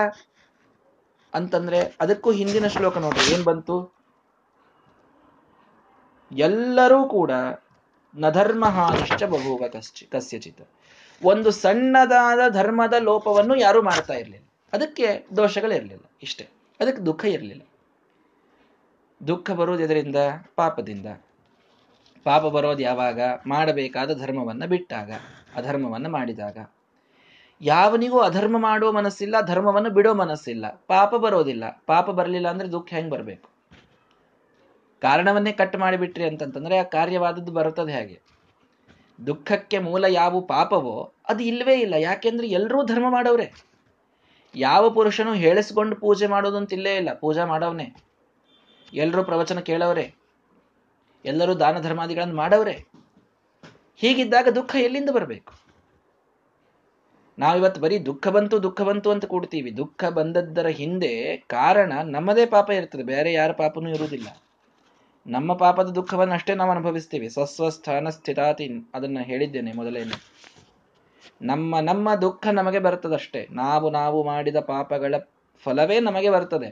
ಅಂತಂದ್ರೆ 1.33 1.97
ಅದಕ್ಕೂ 2.01 2.31
ಹಿಂದಿನ 2.31 2.67
ಶ್ಲೋಕ 2.67 2.97
ನೋಡ್ರಿ. 2.97 3.33
ಏನ್ 3.33 3.43
ಬಂತು? 3.43 3.97
ಎಲ್ಲರೂ 6.31 7.03
ಕೂಡ 7.03 7.31
ನಧರ್ಮ 8.17 8.65
ಹಾನಿಶ್ಚ 8.65 9.23
ಬಹುವ 9.23 9.67
ಕಶ್ಚಿ 9.67 10.05
ಕಸ್ಯಚಿತ್. 10.05 10.69
ಒಂದು 11.23 11.51
ಸಣ್ಣದಾದ 11.51 12.39
ಧರ್ಮದ 12.51 12.93
ಲೋಪವನ್ನು 12.99 13.55
ಯಾರೂ 13.55 13.81
ಮಾಡ್ತಾ 13.81 14.13
ಇರಲಿಲ್ಲ. 14.13 14.45
ಅದಕ್ಕೆ 14.73 15.27
ದೋಷಗಳಿರಲಿಲ್ಲ, 15.35 16.03
ಇಷ್ಟೇ. 16.23 16.47
ಅದಕ್ಕೆ 16.79 17.01
ದುಃಖ 17.01 17.25
ಇರಲಿಲ್ಲ. 17.25 17.61
ದುಃಖ 19.27 19.51
ಬರುವುದು 19.51 19.83
ಇದರಿಂದ 19.83 20.15
ಪಾಪದಿಂದ. 20.55 21.05
ಪಾಪ 22.23 22.41
ಬರೋದು 22.41 22.83
ಯಾವಾಗ? 22.83 23.21
ಮಾಡಬೇಕಾದ 23.47 24.19
ಧರ್ಮವನ್ನ 24.19 24.65
ಬಿಟ್ಟಾಗ, 24.65 25.11
ಅಧರ್ಮವನ್ನ 25.55 26.07
ಮಾಡಿದಾಗ. 26.07 26.57
ಯಾವನಿಗೂ 27.61 28.19
ಅಧರ್ಮ 28.19 28.57
ಮಾಡುವ 28.59 28.91
ಮನಸ್ಸಿಲ್ಲ, 28.91 29.41
ಧರ್ಮವನ್ನು 29.41 29.89
ಬಿಡೋ 29.89 30.13
ಮನಸ್ಸಿಲ್ಲ. 30.13 30.83
ಪಾಪ 30.87 31.15
ಬರೋದಿಲ್ಲ. 31.15 31.83
ಪಾಪ 31.85 32.09
ಬರಲಿಲ್ಲ 32.09 32.47
ಅಂದ್ರೆ 32.47 32.71
ದುಃಖ 32.71 32.87
ಹೆಂಗೆ 32.89 33.11
ಬರಬೇಕು? 33.11 33.56
ಕಾರಣವನ್ನೇ 35.01 35.51
ಕಟ್ 35.51 35.77
ಮಾಡಿಬಿಟ್ರಿ 35.77 36.23
ಅಂತಂತಂದ್ರೆ 36.23 36.77
ಆ 36.77 36.83
ಕಾರ್ಯವಾದದ್ದು 36.83 37.51
ಬರುತ್ತದೆ 37.51 37.93
ಹಾಗೆ. 37.93 38.21
ದುಃಖಕ್ಕೆ 39.27 39.79
ಮೂಲ 39.79 40.05
ಯಾವ 40.05 40.39
ಪಾಪವೋ 40.39 41.13
ಅದು 41.29 41.43
ಇಲ್ಲವೇ 41.43 41.79
ಇಲ್ಲ. 41.79 41.93
ಯಾಕೆಂದ್ರೆ 41.93 42.47
ಎಲ್ಲರೂ 42.47 42.85
ಧರ್ಮ 42.85 43.05
ಮಾಡವ್ರೆ. 43.09 43.67
ಯಾವ 44.55 44.89
ಪುರುಷನು 44.89 45.33
ಹೇಳಿಸ್ಕೊಂಡು 45.33 45.95
ಪೂಜೆ 45.95 46.27
ಮಾಡೋದು 46.27 46.57
ಅಂತ 46.57 46.73
ಇಲ್ಲೇ 46.73 46.95
ಇಲ್ಲ. 46.95 47.13
ಪೂಜೆ 47.13 47.47
ಮಾಡವನೇ. 47.47 47.95
ಎಲ್ಲರೂ 48.93 49.23
ಪ್ರವಚನ 49.23 49.59
ಕೇಳವ್ರೆ. 49.59 50.15
ಎಲ್ಲರೂ 51.25 51.53
ದಾನ 51.53 51.79
ಧರ್ಮಾದಿಗಳನ್ನು 51.79 52.35
ಮಾಡವ್ರೆ. 52.35 52.85
ಹೀಗಿದ್ದಾಗ 53.95 54.47
ದುಃಖ 54.47 54.75
ಎಲ್ಲಿಂದ 54.75 55.09
ಬರಬೇಕು? 55.09 55.53
ನಾವಿವತ್ತು 57.39 57.81
ಬರೀ 57.81 57.99
ದುಃಖ 57.99 58.27
ಬಂತು 58.27 58.63
ದುಃಖ 58.63 58.81
ಬಂತು 58.81 59.11
ಅಂತ 59.11 59.25
ಕೂಡ್ತೀವಿ. 59.25 59.77
ದುಃಖ 59.77 60.05
ಬಂದದ್ದರ 60.05 60.67
ಹಿಂದೆ 60.67 61.37
ಕಾರಣ 61.37 61.93
ನಮ್ಮದೇ 62.03 62.45
ಪಾಪ 62.45 62.69
ಇರ್ತದೆ. 62.69 63.03
ಬೇರೆ 63.03 63.33
ಯಾರ 63.33 63.51
ಪಾಪನೂ 63.51 63.89
ಇರುವುದಿಲ್ಲ. 63.89 64.27
ನಮ್ಮ 65.27 65.53
ಪಾಪದ 65.53 65.89
ದುಃಖವನ್ನು 65.89 66.33
ಅಷ್ಟೇ 66.33 66.53
ನಾವು 66.55 66.71
ಅನುಭವಿಸ್ತೀವಿ. 66.71 67.29
ಸ್ವಸ್ವಸ್ಥಾನ 67.29 68.09
ಸ್ಥಿತಾತಿ 68.09 68.67
ಅದನ್ನು 68.95 69.23
ಹೇಳಿದ್ದೇನೆ 69.23 69.71
ಮೊದಲೇನೆ. 69.73 70.17
ನಮ್ಮ 71.41 71.79
ನಮ್ಮ 71.79 72.15
ದುಃಖ 72.15 72.47
ನಮಗೆ 72.47 72.79
ಬರ್ತದಷ್ಟೇ 72.79 73.47
ನಾವು 73.51 73.89
ನಾವು 73.89 74.23
ಮಾಡಿದ 74.23 74.59
ಪಾಪಗಳ 74.59 75.15
ಫಲವೇ 75.65 75.99
ನಮಗೆ 75.99 76.29
ಬರ್ತದೆ 76.29 76.69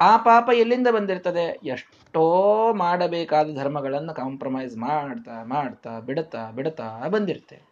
ಆ 0.00 0.16
ಪಾಪ 0.16 0.50
ಎಲ್ಲಿಂದ 0.54 0.88
ಬಂದಿರ್ತದೆ? 0.88 1.60
ಎಷ್ಟೋ 1.64 2.24
ಮಾಡಬೇಕಾದ 2.72 3.54
ಧರ್ಮಗಳನ್ನು 3.54 4.14
ಕಾಂಪ್ರಮೈಸ್ 4.14 4.76
ಮಾಡ್ತಾ 4.76 5.44
ಮಾಡ್ತಾ 5.44 6.00
ಬಿಡುತ್ತಾ 6.00 6.50
ಬಿಡುತ್ತಾ 6.50 7.08
ಬಂದಿರ್ತೇವೆ 7.08 7.64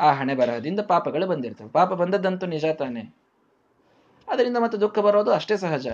ಆ 0.00 0.12
ಹಣೆ 0.12 0.34
ಬರಹದಿಂದ 0.34 0.80
ಪಾಪಗಳು 0.80 1.26
ಬಂದಿರ್ತವೆ. 1.26 1.68
ಪಾಪ 1.68 1.92
ಬಂದದ್ದಂತೂ 1.92 2.46
ನಿಜ 2.46 2.66
ತಾನೆ. 2.66 3.14
ಅದರಿಂದ 4.28 4.56
ಮತ್ತೆ 4.56 4.78
ದುಃಖ 4.78 4.98
ಬರೋದು 4.98 5.30
ಅಷ್ಟೇ 5.30 5.56
ಸಹಜ. 5.56 5.88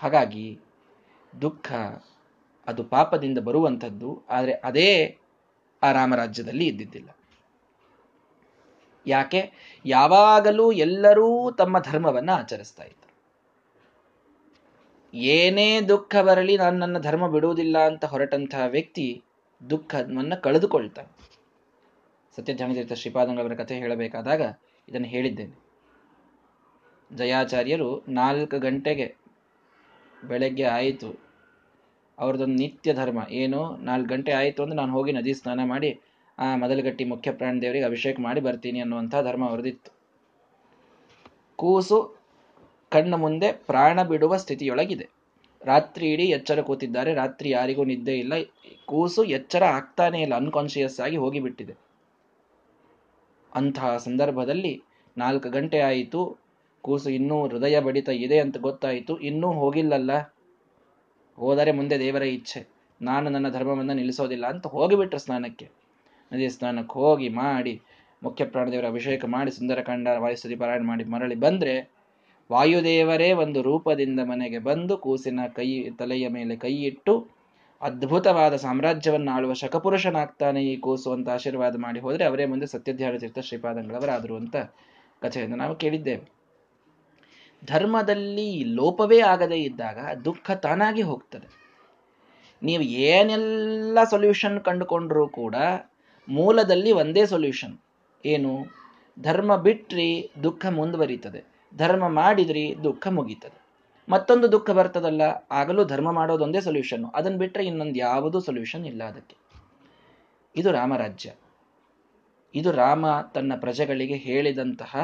ಹಾಗಾಗಿ 0.00 0.46
ದುಃಖ 1.42 1.72
ಅದು 2.66 2.82
ಪಾಪದಿಂದ 2.84 3.38
ಬರುವಂಥದ್ದು, 3.38 4.10
ಆದರೆ 4.30 4.52
ಅದೇ 4.52 4.90
ಆ 5.82 5.88
ರಾಮರಾಜ್ಯದಲ್ಲಿ 5.92 6.66
ಇದ್ದಿದ್ದಿಲ್ಲ. 6.66 7.10
ಯಾಕೆ? 9.06 9.40
ಯಾವಾಗಲೂ 9.84 10.64
ಎಲ್ಲರೂ 10.72 11.28
ತಮ್ಮ 11.50 11.78
ಧರ್ಮವನ್ನ 11.78 12.30
ಆಚರಿಸ್ತಾ 12.30 12.84
ಇದ್ದರು 12.84 13.04
ಏನೇ 15.14 15.68
ದುಃಖ 15.80 16.16
ಬರಲಿ 16.16 16.54
ನಾನು 16.56 16.76
ನನ್ನ 16.78 16.98
ಧರ್ಮ 16.98 17.26
ಬಿಡುವುದಿಲ್ಲ 17.28 17.76
ಅಂತ 17.86 18.04
ಹೊರಟಂತಹ 18.04 18.64
ವ್ಯಕ್ತಿ 18.66 19.06
ದುಃಖವನ್ನು 19.70 20.42
ಕಳೆದುಕೊಳ್ತಾನೆ. 20.42 21.12
ಸತ್ಯಧ್ಯಾನತೀರ್ಥ 22.36 22.92
ಶ್ರೀಪಾದಂಗಳವರ 22.92 23.54
ಕಥೆ 23.54 23.78
ಹೇಳಬೇಕಾದಾಗ 23.78 24.42
ಇದನ್ನು 24.88 25.08
ಹೇಳಿದ್ದೇನೆ. 25.08 25.56
ಜಯಾಚಾರ್ಯರು 27.10 27.90
ನಾಲ್ಕು 28.08 28.58
ಗಂಟೆಗೆ 28.58 29.06
ಬೆಳಗ್ಗೆ 30.24 30.64
ಆಯಿತು. 30.64 31.28
ಅವ್ರದ್ದೊಂದು 32.18 32.54
ನಿತ್ಯ 32.54 32.94
ಧರ್ಮ. 32.94 33.26
ಏನು 33.30 33.76
ನಾಲ್ಕು 33.76 34.08
ಗಂಟೆ 34.08 34.32
ಆಯಿತು 34.32 34.62
ಅಂದ್ರೆ 34.62 34.76
ನಾನು 34.76 34.92
ಹೋಗಿ 34.92 35.12
ನದಿ 35.12 35.34
ಸ್ನಾನ 35.34 35.60
ಮಾಡಿ, 35.64 36.00
ಆ 36.38 36.56
ಮೊದಲಗಟ್ಟಿ 36.56 37.04
ಮುಖ್ಯ 37.04 37.32
ಪ್ರಾಣ 37.32 37.60
ದೇವರಿಗೆ 37.60 37.84
ಅಭಿಷೇಕ 37.84 38.20
ಮಾಡಿ 38.20 38.40
ಬರ್ತೀನಿ 38.40 38.80
ಅನ್ನುವಂಥ 38.80 39.14
ಧರ್ಮ 39.14 39.48
ಅವ್ರದಿತ್ತು. 39.48 39.90
ಕೂಸು 41.56 42.16
ಕಣ್ಣ 42.90 43.14
ಮುಂದೆ 43.14 43.52
ಪ್ರಾಣ 43.52 44.02
ಬಿಡುವ 44.02 44.36
ಸ್ಥಿತಿಯೊಳಗಿದೆ. 44.36 45.08
ರಾತ್ರಿ 45.64 46.12
ಇಡೀ 46.12 46.22
ಎಚ್ಚರ 46.22 46.60
ಕೂತಿದ್ದಾರೆ. 46.60 47.14
ರಾತ್ರಿ 47.14 47.50
ಯಾರಿಗೂ 47.50 47.84
ನಿದ್ದೆ 47.84 48.18
ಇಲ್ಲ. 48.18 48.32
ಕೂಸು 48.86 49.24
ಎಚ್ಚರ 49.24 49.62
ಆಗ್ತಾನೇ 49.62 50.22
ಇಲ್ಲ. 50.22 50.34
ಅನ್ಕಾನ್ಶಿಯಸ್ 50.34 51.00
ಆಗಿ 51.00 51.16
ಹೋಗಿಬಿಟ್ಟಿದೆ. 51.16 51.76
ಅಂತಹ 53.54 53.96
ಸಂದರ್ಭದಲ್ಲಿ 53.96 54.82
ನಾಲ್ಕು 55.16 55.50
ಗಂಟೆ 55.50 55.80
ಆಯಿತು. 55.80 56.38
ಕೂಸು 56.88 57.10
ಇನ್ನೂ 57.10 57.36
ಹೃದಯ 57.48 57.80
ಬಡಿತ 57.80 58.08
ಇದೆ 58.08 58.38
ಅಂತ 58.38 58.58
ಗೊತ್ತಾಯಿತು. 58.58 59.18
ಇನ್ನೂ 59.18 59.52
ಹೋಗಿಲ್ಲಲ್ಲ? 59.52 60.10
ಹೋದರೆ 61.36 61.72
ಮುಂದೆ 61.72 61.98
ದೇವರ 61.98 62.22
ಇಚ್ಛೆ. 62.22 62.60
ನಾನು 63.02 63.30
ನನ್ನ 63.30 63.48
ಧರ್ಮವನ್ನು 63.48 63.94
ನಿಲ್ಲಿಸೋದಿಲ್ಲ 63.94 64.46
ಅಂತ 64.46 64.66
ಹೋಗಿಬಿಟ್ರು 64.66 65.18
ಸ್ನಾನಕ್ಕೆ. 65.18 65.66
ನದಿ 66.32 66.48
ಸ್ನಾನಕ್ಕೆ 66.48 66.92
ಹೋಗಿ 66.92 67.28
ಮಾಡಿ, 67.28 67.80
ಮುಖ್ಯ 68.22 68.44
ಪ್ರಾಣದೇವರ 68.44 68.86
ಅಭಿಷೇಕ 68.86 69.24
ಮಾಡಿ, 69.24 69.50
ಸುಂದರಕಾಂಡ, 69.50 70.08
ವಾಯುಸ್ತುತಿ 70.18 70.56
ಪಾರಾಯಣ 70.56 70.82
ಮಾಡಿ 70.82 71.04
ಮರಳಿ 71.04 71.34
ಬಂದರೆ 71.34 71.74
ವಾಯುದೇವರೇ 72.52 73.32
ಒಂದು 73.32 73.62
ರೂಪದಿಂದ 73.62 74.20
ಮನೆಗೆ 74.20 74.58
ಬಂದು 74.58 74.98
ಕೂಸಿನ 74.98 75.40
ಕೈ, 75.54 75.90
ತಲೆಯ 75.98 76.28
ಮೇಲೆ 76.28 76.56
ಕೈ 76.56 76.74
ಇಟ್ಟು 76.74 77.14
ಅದ್ಭುತವಾದ 77.80 78.56
ಸಾಮ್ರಾಜ್ಯವನ್ನು 78.56 79.30
ಆಳುವ 79.30 79.52
ಶಕಪುರುಷನಾಗ್ತಾನೆ 79.52 80.60
ಈ 80.64 80.76
ಕೂಸು 80.76 81.12
ಅಂತ 81.12 81.28
ಆಶೀರ್ವಾದ 81.28 81.76
ಮಾಡಿ 81.76 82.00
ಹೋದರೆ 82.00 82.24
ಅವರೇ 82.24 82.46
ಮುಂದೆ 82.46 82.66
ಸತ್ಯಧ್ಯಾನ 82.66 83.16
ತೀರ್ಥ 83.16 83.38
ಶ್ರೀಪಾದಂಗಳವರಾದರು 83.38 84.36
ಅಂತ 84.36 84.56
ಕಥೆಯನ್ನು 85.20 85.56
ನಾವು 85.56 85.74
ಕೇಳಿದ್ದೇವೆ. 85.74 86.37
ಧರ್ಮದಲ್ಲಿ 87.66 88.64
ಲೋಪವೇ 88.64 89.20
ಆಗದೇ 89.20 89.56
ಇದ್ದಾಗ 89.56 89.98
ದುಃಖ 90.24 90.50
ತಾನಾಗಿ 90.50 91.02
ಹೋಗ್ತದೆ. 91.02 91.48
ನೀವು 92.62 92.82
ಏನೆಲ್ಲ 92.82 93.98
ಸೊಲ್ಯೂಷನ್ 94.04 94.60
ಕಂಡುಕೊಂಡರೂ 94.60 95.28
ಕೂಡ 95.28 95.54
ಮೂಲದಲ್ಲಿ 96.28 96.92
ಒಂದೇ 96.92 97.26
ಸೊಲ್ಯೂಷನ್ 97.26 97.80
ಏನು? 98.26 98.66
ಧರ್ಮ 99.20 99.56
ಬಿಟ್ರಿ 99.56 100.30
ದುಃಖ 100.42 100.66
ಮುಂದುವರಿತದೆ. 100.66 101.44
ಧರ್ಮ 101.76 102.08
ಮಾಡಿದ್ರಿ 102.08 102.76
ದುಃಖ 102.84 103.06
ಮುಗೀತದೆ. 103.08 103.58
ಮತ್ತೊಂದು 104.08 104.52
ದುಃಖ 104.52 104.70
ಬರ್ತದಲ್ಲ, 104.70 105.22
ಆಗಲೂ 105.50 105.84
ಧರ್ಮ 105.84 106.10
ಮಾಡೋದೊಂದೇ 106.10 106.60
ಸೊಲ್ಯೂಷನ್ 106.60 107.04
ಅದನ್ನು 107.14 107.38
ಬಿಟ್ಟರೆ 107.38 107.66
ಇನ್ನೊಂದು 107.66 107.98
ಯಾವುದೂ 107.98 108.40
ಸೊಲ್ಯೂಷನ್ 108.40 108.86
ಇಲ್ಲ 108.86 109.04
ಅದಕ್ಕೆ. 109.04 109.36
ಇದು 110.56 110.72
ರಾಮರಾಜ್ಯ. 110.72 111.30
ಇದು 112.54 112.72
ರಾಮ 112.72 113.06
ತನ್ನ 113.34 113.52
ಪ್ರಜೆಗಳಿಗೆ 113.56 114.14
ಹೇಳಿದಂತಹ 114.14 114.96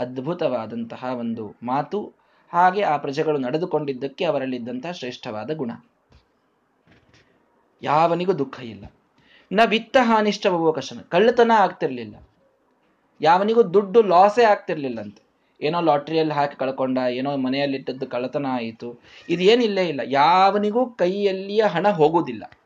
ಅದ್ಭುತವಾದಂತಹ 0.00 1.04
ಒಂದು 1.04 1.56
ಮಾತು. 1.62 2.12
ಹಾಗೆ 2.52 2.82
ಆ 2.82 2.96
ಪ್ರಜೆಗಳು 2.96 3.38
ನಡೆದುಕೊಂಡಿದ್ದಕ್ಕೆ 3.38 4.24
ಅವರಲ್ಲಿದ್ದಂತಹ 4.24 4.90
ಶ್ರೇಷ್ಠವಾದ 4.90 5.54
ಗುಣ. 5.54 5.70
ಯಾವನಿಗೂ 7.82 8.32
ದುಃಖ 8.32 8.60
ಇಲ್ಲ. 8.60 8.84
ನ 9.52 9.60
ವಿತ್ತ 9.64 9.96
ಹಾನಿಷ್ಠ 10.00 10.46
ಕಶನ. 10.74 11.00
ಕಳ್ಳತನ 11.08 11.52
ಆಗ್ತಿರ್ಲಿಲ್ಲ. 11.56 12.16
ಯಾವನಿಗೂ 13.20 13.62
ದುಡ್ಡು 13.62 14.02
ಲಾಸೇ 14.02 14.44
ಆಗ್ತಿರ್ಲಿಲ್ಲಂತೆ. 14.44 15.30
ಏನೋ 15.62 15.80
ಲಾಟ್ರಿಯಲ್ಲಿ 15.80 16.34
ಹಾಕಿ 16.34 16.56
ಕಳ್ಕೊಂಡ, 16.56 16.98
ಏನೋ 16.98 17.36
ಮನೆಯಲ್ಲಿಟ್ಟದ್ದು 17.36 18.06
ಕಳ್ಳತನ 18.06 18.46
ಆಯಿತು. 18.50 19.00
ಇದೇನಿಲ್ಲೇ 19.28 19.88
ಇಲ್ಲ. 19.88 20.00
ಯಾವನಿಗೂ 20.04 20.90
ಕೈಯಲ್ಲಿಯ 20.90 21.62
ಹಣ 21.62 21.88
ಹೋಗುವುದಿಲ್ಲ. 21.88 22.58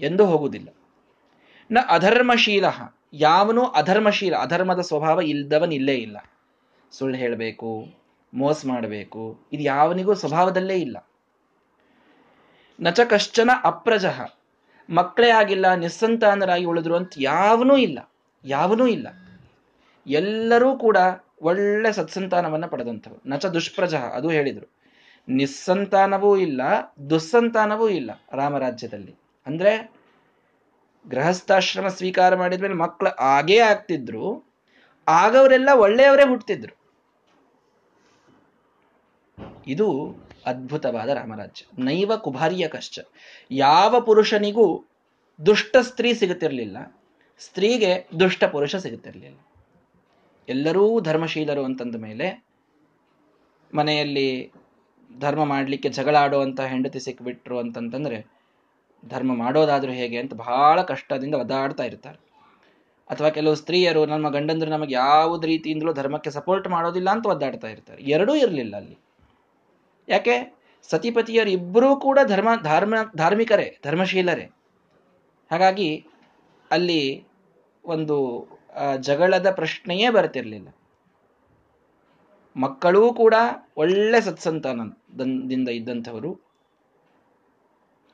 ಎಂದು 0.00 0.26
ಹೋಗುವುದಿಲ್ಲ. 0.26 0.68
ನ 1.70 1.78
ಅಧರ್ಮಶೀಲ. 1.88 2.64
ಯಾವನು 3.16 3.64
ಅಧರ್ಮಶೀಲ, 3.64 4.34
ಅಧರ್ಮದ 4.36 4.80
ಸ್ವಭಾವ 4.80 5.20
ಇಲ್ಲದವನಿಲ್ಲೇ 5.20 5.94
ಇಲ್ಲ. 5.94 6.16
ಸುಳ್ಳು 6.90 7.18
ಹೇಳಬೇಕು, 7.18 7.86
ಮೋಸ 8.34 8.66
ಮಾಡಬೇಕು, 8.66 9.48
ಇದು 9.52 9.62
ಯಾವನಿಗೂ 9.62 10.14
ಸ್ವಭಾವದಲ್ಲೇ 10.14 10.74
ಇಲ್ಲ. 10.74 11.08
ನಚ 12.80 13.00
ಕಶ್ಚನ 13.00 13.50
ಅಪ್ರಜಃ, 13.64 14.38
ಮಕ್ಕಳೇ 14.90 15.30
ಆಗಿಲ್ಲ, 15.30 15.74
ನಿಸ್ಸಂತಾನರಾಗಿ 15.74 16.64
ಉಳಿದ್ರು 16.64 16.96
ಅಂತ 16.96 17.12
ಯಾವನೂ 17.18 17.76
ಇಲ್ಲ 17.76 18.10
ಯಾವನೂ 18.44 18.86
ಇಲ್ಲ. 18.86 19.08
ಎಲ್ಲರೂ 20.06 20.76
ಕೂಡ 20.76 20.96
ಒಳ್ಳೆ 21.42 21.92
ಸತ್ಸಂತಾನವನ್ನು 21.92 22.68
ಪಡೆದಂಥವು 22.68 23.22
ನಚ 23.26 23.46
ದುಷ್ಪ್ರಜಃ, 23.46 24.00
ಅದು 24.00 24.30
ಹೇಳಿದರು. 24.30 24.74
ನಿಸ್ಸಂತಾನವೂ 25.28 26.36
ಇಲ್ಲ, 26.36 26.62
ದುಸ್ಸಂತಾನವೂ 27.10 27.88
ಇಲ್ಲ 27.88 28.10
ರಾಮರಾಜ್ಯದಲ್ಲಿ. 28.32 29.14
ಅಂದ್ರೆ 29.46 30.03
ಗೃಹಸ್ಥಾಶ್ರಮ 31.04 31.88
ಸ್ವೀಕಾರ 31.88 32.34
ಮಾಡಿದ 32.34 32.62
ಮೇಲೆ 32.64 32.74
ಮಕ್ಕಳು 32.74 33.10
ಆಗೇ 33.36 33.58
ಆಗ್ತಿದ್ರು, 33.70 34.26
ಆಗವರೆಲ್ಲ 35.06 35.70
ಒಳ್ಳೆಯವರೇ 35.84 36.24
ಹುಟ್ಟಿದ್ರು 36.28 36.74
ಇದು 39.66 39.88
ಅದ್ಭುತವಾದ 40.50 41.10
ರಾಮರಾಜ್ಯ. 41.18 41.62
ನೈವ 41.84 42.12
ಕುಭಾರಿಯ 42.16 42.64
ಕಷ್ಟ 42.68 42.98
ಯಾವ 43.50 44.00
ಪುರುಷನಿಗೂ 44.00 44.66
ದುಷ್ಟ 45.38 45.76
ಸ್ತ್ರೀ 45.88 46.10
ಸಿಗುತ್ತಿರಲಿಲ್ಲ, 46.14 46.76
ಸ್ತ್ರೀಗೆ 47.40 47.92
ದುಷ್ಟ 48.20 48.44
ಪುರುಷ 48.44 48.74
ಸಿಗುತ್ತಿರಲಿಲ್ಲ. 48.76 49.38
ಎಲ್ಲರೂ 50.48 50.84
ಧರ್ಮಶೀಲರು 51.00 51.62
ಅಂತಂದ 51.64 51.96
ಮೇಲೆ 51.96 52.26
ಮನೆಯಲ್ಲಿ 53.74 54.28
ಧರ್ಮ 55.10 55.42
ಮಾಡಲಿಕ್ಕೆ 55.44 55.88
ಜಗಳ 55.88 56.16
ಆಡುವಂಥ 56.16 56.60
ಹೆಂಡತಿ 56.72 57.00
ಸಿಕ್ಬಿಟ್ರು 57.00 57.56
ಅಂತಂತಂದ್ರೆ 57.58 58.18
ಧರ್ಮ 59.08 59.36
ಮಾಡೋದಾದ್ರೂ 59.36 59.92
ಹೇಗೆ 59.92 60.18
ಅಂತ 60.18 60.34
ಬಹಳ 60.34 60.82
ಕಷ್ಟದಿಂದ 60.82 61.34
ಒದ್ದಾಡ್ತಾ 61.34 61.84
ಇರ್ತಾರೆ. 61.84 62.18
ಅಥವಾ 63.10 63.30
ಕೆಲವು 63.30 63.54
ಸ್ತ್ರೀಯರು, 63.54 64.06
ನಮ್ಮ 64.06 64.28
ಗಂಡಂದ್ರೆ 64.28 64.70
ನಮಗೆ 64.70 64.94
ಯಾವುದೇ 64.94 65.46
ರೀತಿಯಿಂದಲೂ 65.46 65.92
ಧರ್ಮಕ್ಕೆ 65.92 66.30
ಸಪೋರ್ಟ್ 66.30 66.68
ಮಾಡೋದಿಲ್ಲ 66.68 67.10
ಅಂತ 67.10 67.26
ಒದ್ದಾಡ್ತಾ 67.26 67.68
ಇರ್ತಾರೆ. 67.68 68.02
ಎರಡೂ 68.02 68.34
ಇರಲಿಲ್ಲ 68.34 68.76
ಅಲ್ಲಿ. 68.76 68.98
ಯಾಕೆ? 70.08 70.54
ಸತಿಪತಿಯರು 70.90 71.50
ಇಬ್ಬರೂ 71.50 71.96
ಕೂಡ 71.96 72.18
ಧರ್ಮ, 72.26 72.48
ಧಾರ್ಮ, 72.62 72.94
ಧಾರ್ಮಿಕರೇ, 73.16 73.78
ಧರ್ಮಶೀಲರೇ. 73.84 74.50
ಹಾಗಾಗಿ 75.50 76.06
ಅಲ್ಲಿ 76.70 77.26
ಒಂದು 77.84 78.48
ಜಗಳದ 79.00 79.50
ಪ್ರಶ್ನೆಯೇ 79.50 80.10
ಬರ್ತಿರಲಿಲ್ಲ. 80.10 80.68
ಮಕ್ಕಳೂ 82.56 83.14
ಕೂಡ 83.14 83.34
ಒಳ್ಳೆ 83.76 84.20
ಸತ್ಸಂತಾನದಿಂದ 84.20 85.68
ಇದ್ದಂಥವರು. 85.68 86.53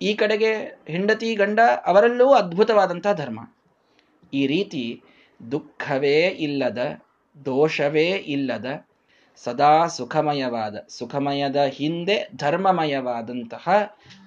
ಈ 0.02 0.14
ಕಡೆಗೆ 0.14 0.54
ಹೆಂಡತಿ 0.64 1.34
ಗಂಡ 1.34 1.60
ಅವರಲ್ಲೂ 1.86 2.32
ಅದ್ಭುತವಾದಂತಹ 2.32 3.12
ಧರ್ಮ. 3.12 3.40
ಈ 4.34 4.46
ರೀತಿ 4.46 5.02
ದುಃಖವೇ 5.52 6.28
ಇಲ್ಲದ, 6.28 6.78
ದೋಷವೇ 7.44 8.10
ಇಲ್ಲದ, 8.10 8.86
ಸದಾ 9.36 9.86
ಸುಖಮಯವಾದ, 9.86 10.86
ಸುಖಮಯದ 10.88 11.56
ಹಿಂದೆ 11.56 12.30
ಧರ್ಮಮಯವಾದಂತಹ 12.36 13.68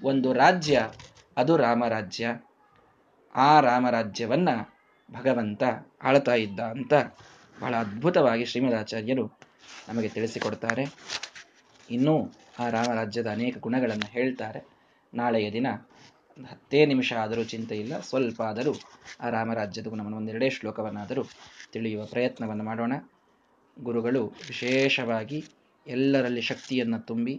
ಒಂದು 0.04 0.34
ರಾಜ್ಯ 0.34 0.90
ಅದು 1.38 1.58
ರಾಮರಾಜ್ಯ. 1.58 2.36
ಆ 3.36 3.60
ರಾಮರಾಜ್ಯವನ್ನ 3.60 4.50
ಭಗವಂತ 5.12 5.64
ಆಳ್ತಾ 6.02 6.34
ಇದ್ದ 6.36 6.60
ಅಂತ 6.60 6.94
ಬಹಳ 7.62 7.76
ಅದ್ಭುತವಾಗಿ 7.76 8.46
ಶ್ರೀಮದಾಚಾರ್ಯರು 8.46 9.40
ನಮಗೆ 9.90 10.10
ತಿಳಿಸಿಕೊಡ್ತಾರೆ. 10.10 10.86
ಇನ್ನೂ 11.90 12.32
ಆ 12.60 12.70
ರಾಮರಾಜ್ಯದ 12.70 13.28
ಅನೇಕ 13.28 13.58
ಗುಣಗಳನ್ನು 13.58 14.12
ಹೇಳ್ತಾರೆ. 14.12 14.73
ನಾಳೆಯ 15.14 15.48
ದಿನ 15.52 15.68
ಹತ್ತೇ 16.50 16.80
ನಿಮಿಷ 16.86 17.14
ಆದರೂ 17.14 17.44
ಚಿಂತೆ 17.44 17.76
ಇಲ್ಲ. 17.78 18.00
ಸ್ವಲ್ಪ 18.00 18.42
ಆದರೂ 18.42 18.74
ಆ 19.22 19.30
ರಾಮರಾಜ್ಯದ 19.30 19.88
ಗುಣವನ್ನು 19.88 20.18
ಒಂದೆರಡೇ 20.18 20.50
ಶ್ಲೋಕವನ್ನಾದರೂ 20.50 21.24
ತಿಳಿಯುವ 21.74 22.06
ಪ್ರಯತ್ನವನ್ನು 22.06 22.64
ಮಾಡೋಣ. 22.64 22.94
ಗುರುಗಳು, 23.78 24.24
ವಿಶೇಷವಾಗಿ 24.48 25.40
ಎಲ್ಲರಲ್ಲಿ 25.88 26.42
ಶಕ್ತಿಯನ್ನು 26.42 27.00
ತುಂಬಿ 27.00 27.36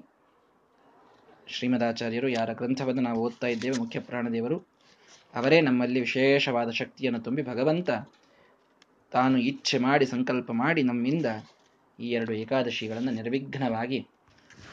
ಶ್ರೀಮದಾಚಾರ್ಯರು, 1.47 2.29
ಯಾರ 2.29 2.51
ಗ್ರಂಥವನ್ನು 2.53 3.03
ನಾವು 3.03 3.19
ಓದ್ತಾ 3.21 3.47
ಇದ್ದೇವೆ 3.47 3.77
ಮುಖ್ಯ 3.79 4.01
ಪ್ರಾಣದೇವರು 4.01 4.57
ಅವರೇ 5.35 5.61
ನಮ್ಮಲ್ಲಿ 5.61 6.01
ವಿಶೇಷವಾದ 6.01 6.71
ಶಕ್ತಿಯನ್ನು 6.71 7.21
ತುಂಬಿ 7.21 7.43
ಭಗವಂತ 7.43 7.91
ತಾನು 9.13 9.37
ಇಚ್ಛೆ 9.39 9.79
ಮಾಡಿ, 9.79 10.07
ಸಂಕಲ್ಪ 10.07 10.51
ಮಾಡಿ 10.53 10.83
ನಮ್ಮಿಂದ 10.83 11.27
ಈ 11.99 12.09
ಎರಡು 12.11 12.33
ಏಕಾದಶಿಗಳನ್ನು 12.33 13.13
ನಿರ್ವಿಘ್ನವಾಗಿ 13.13 13.99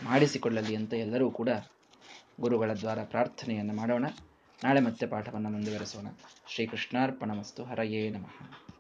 ಮಾಡಿಸಿಕೊಳ್ಳಲಿ 0.04 0.76
ಅಂತ 0.76 0.94
ಎಲ್ಲರೂ 0.94 1.32
ಕೂಡ 1.32 1.50
ಗುರುಗಳ 2.39 2.74
ದ್ವಾರ 2.74 3.04
ಪ್ರಾರ್ಥನೆಯನ್ನು 3.04 3.76
ಮಾಡೋಣ. 3.76 4.06
ನಾಳೆ 4.63 4.80
ಮತ್ತೆ 4.80 5.08
ಪಾಠವನ್ನು 5.08 5.50
ಮುಂದುವರೆಸೋಣ. 5.50 6.08
ಶ್ರೀಕೃಷ್ಣಾರ್ಪಣ 6.48 7.32
ಮಸ್ತು 7.32 7.63
ಹರಯೇ 7.63 8.10
ನಮಃ. 8.10 8.70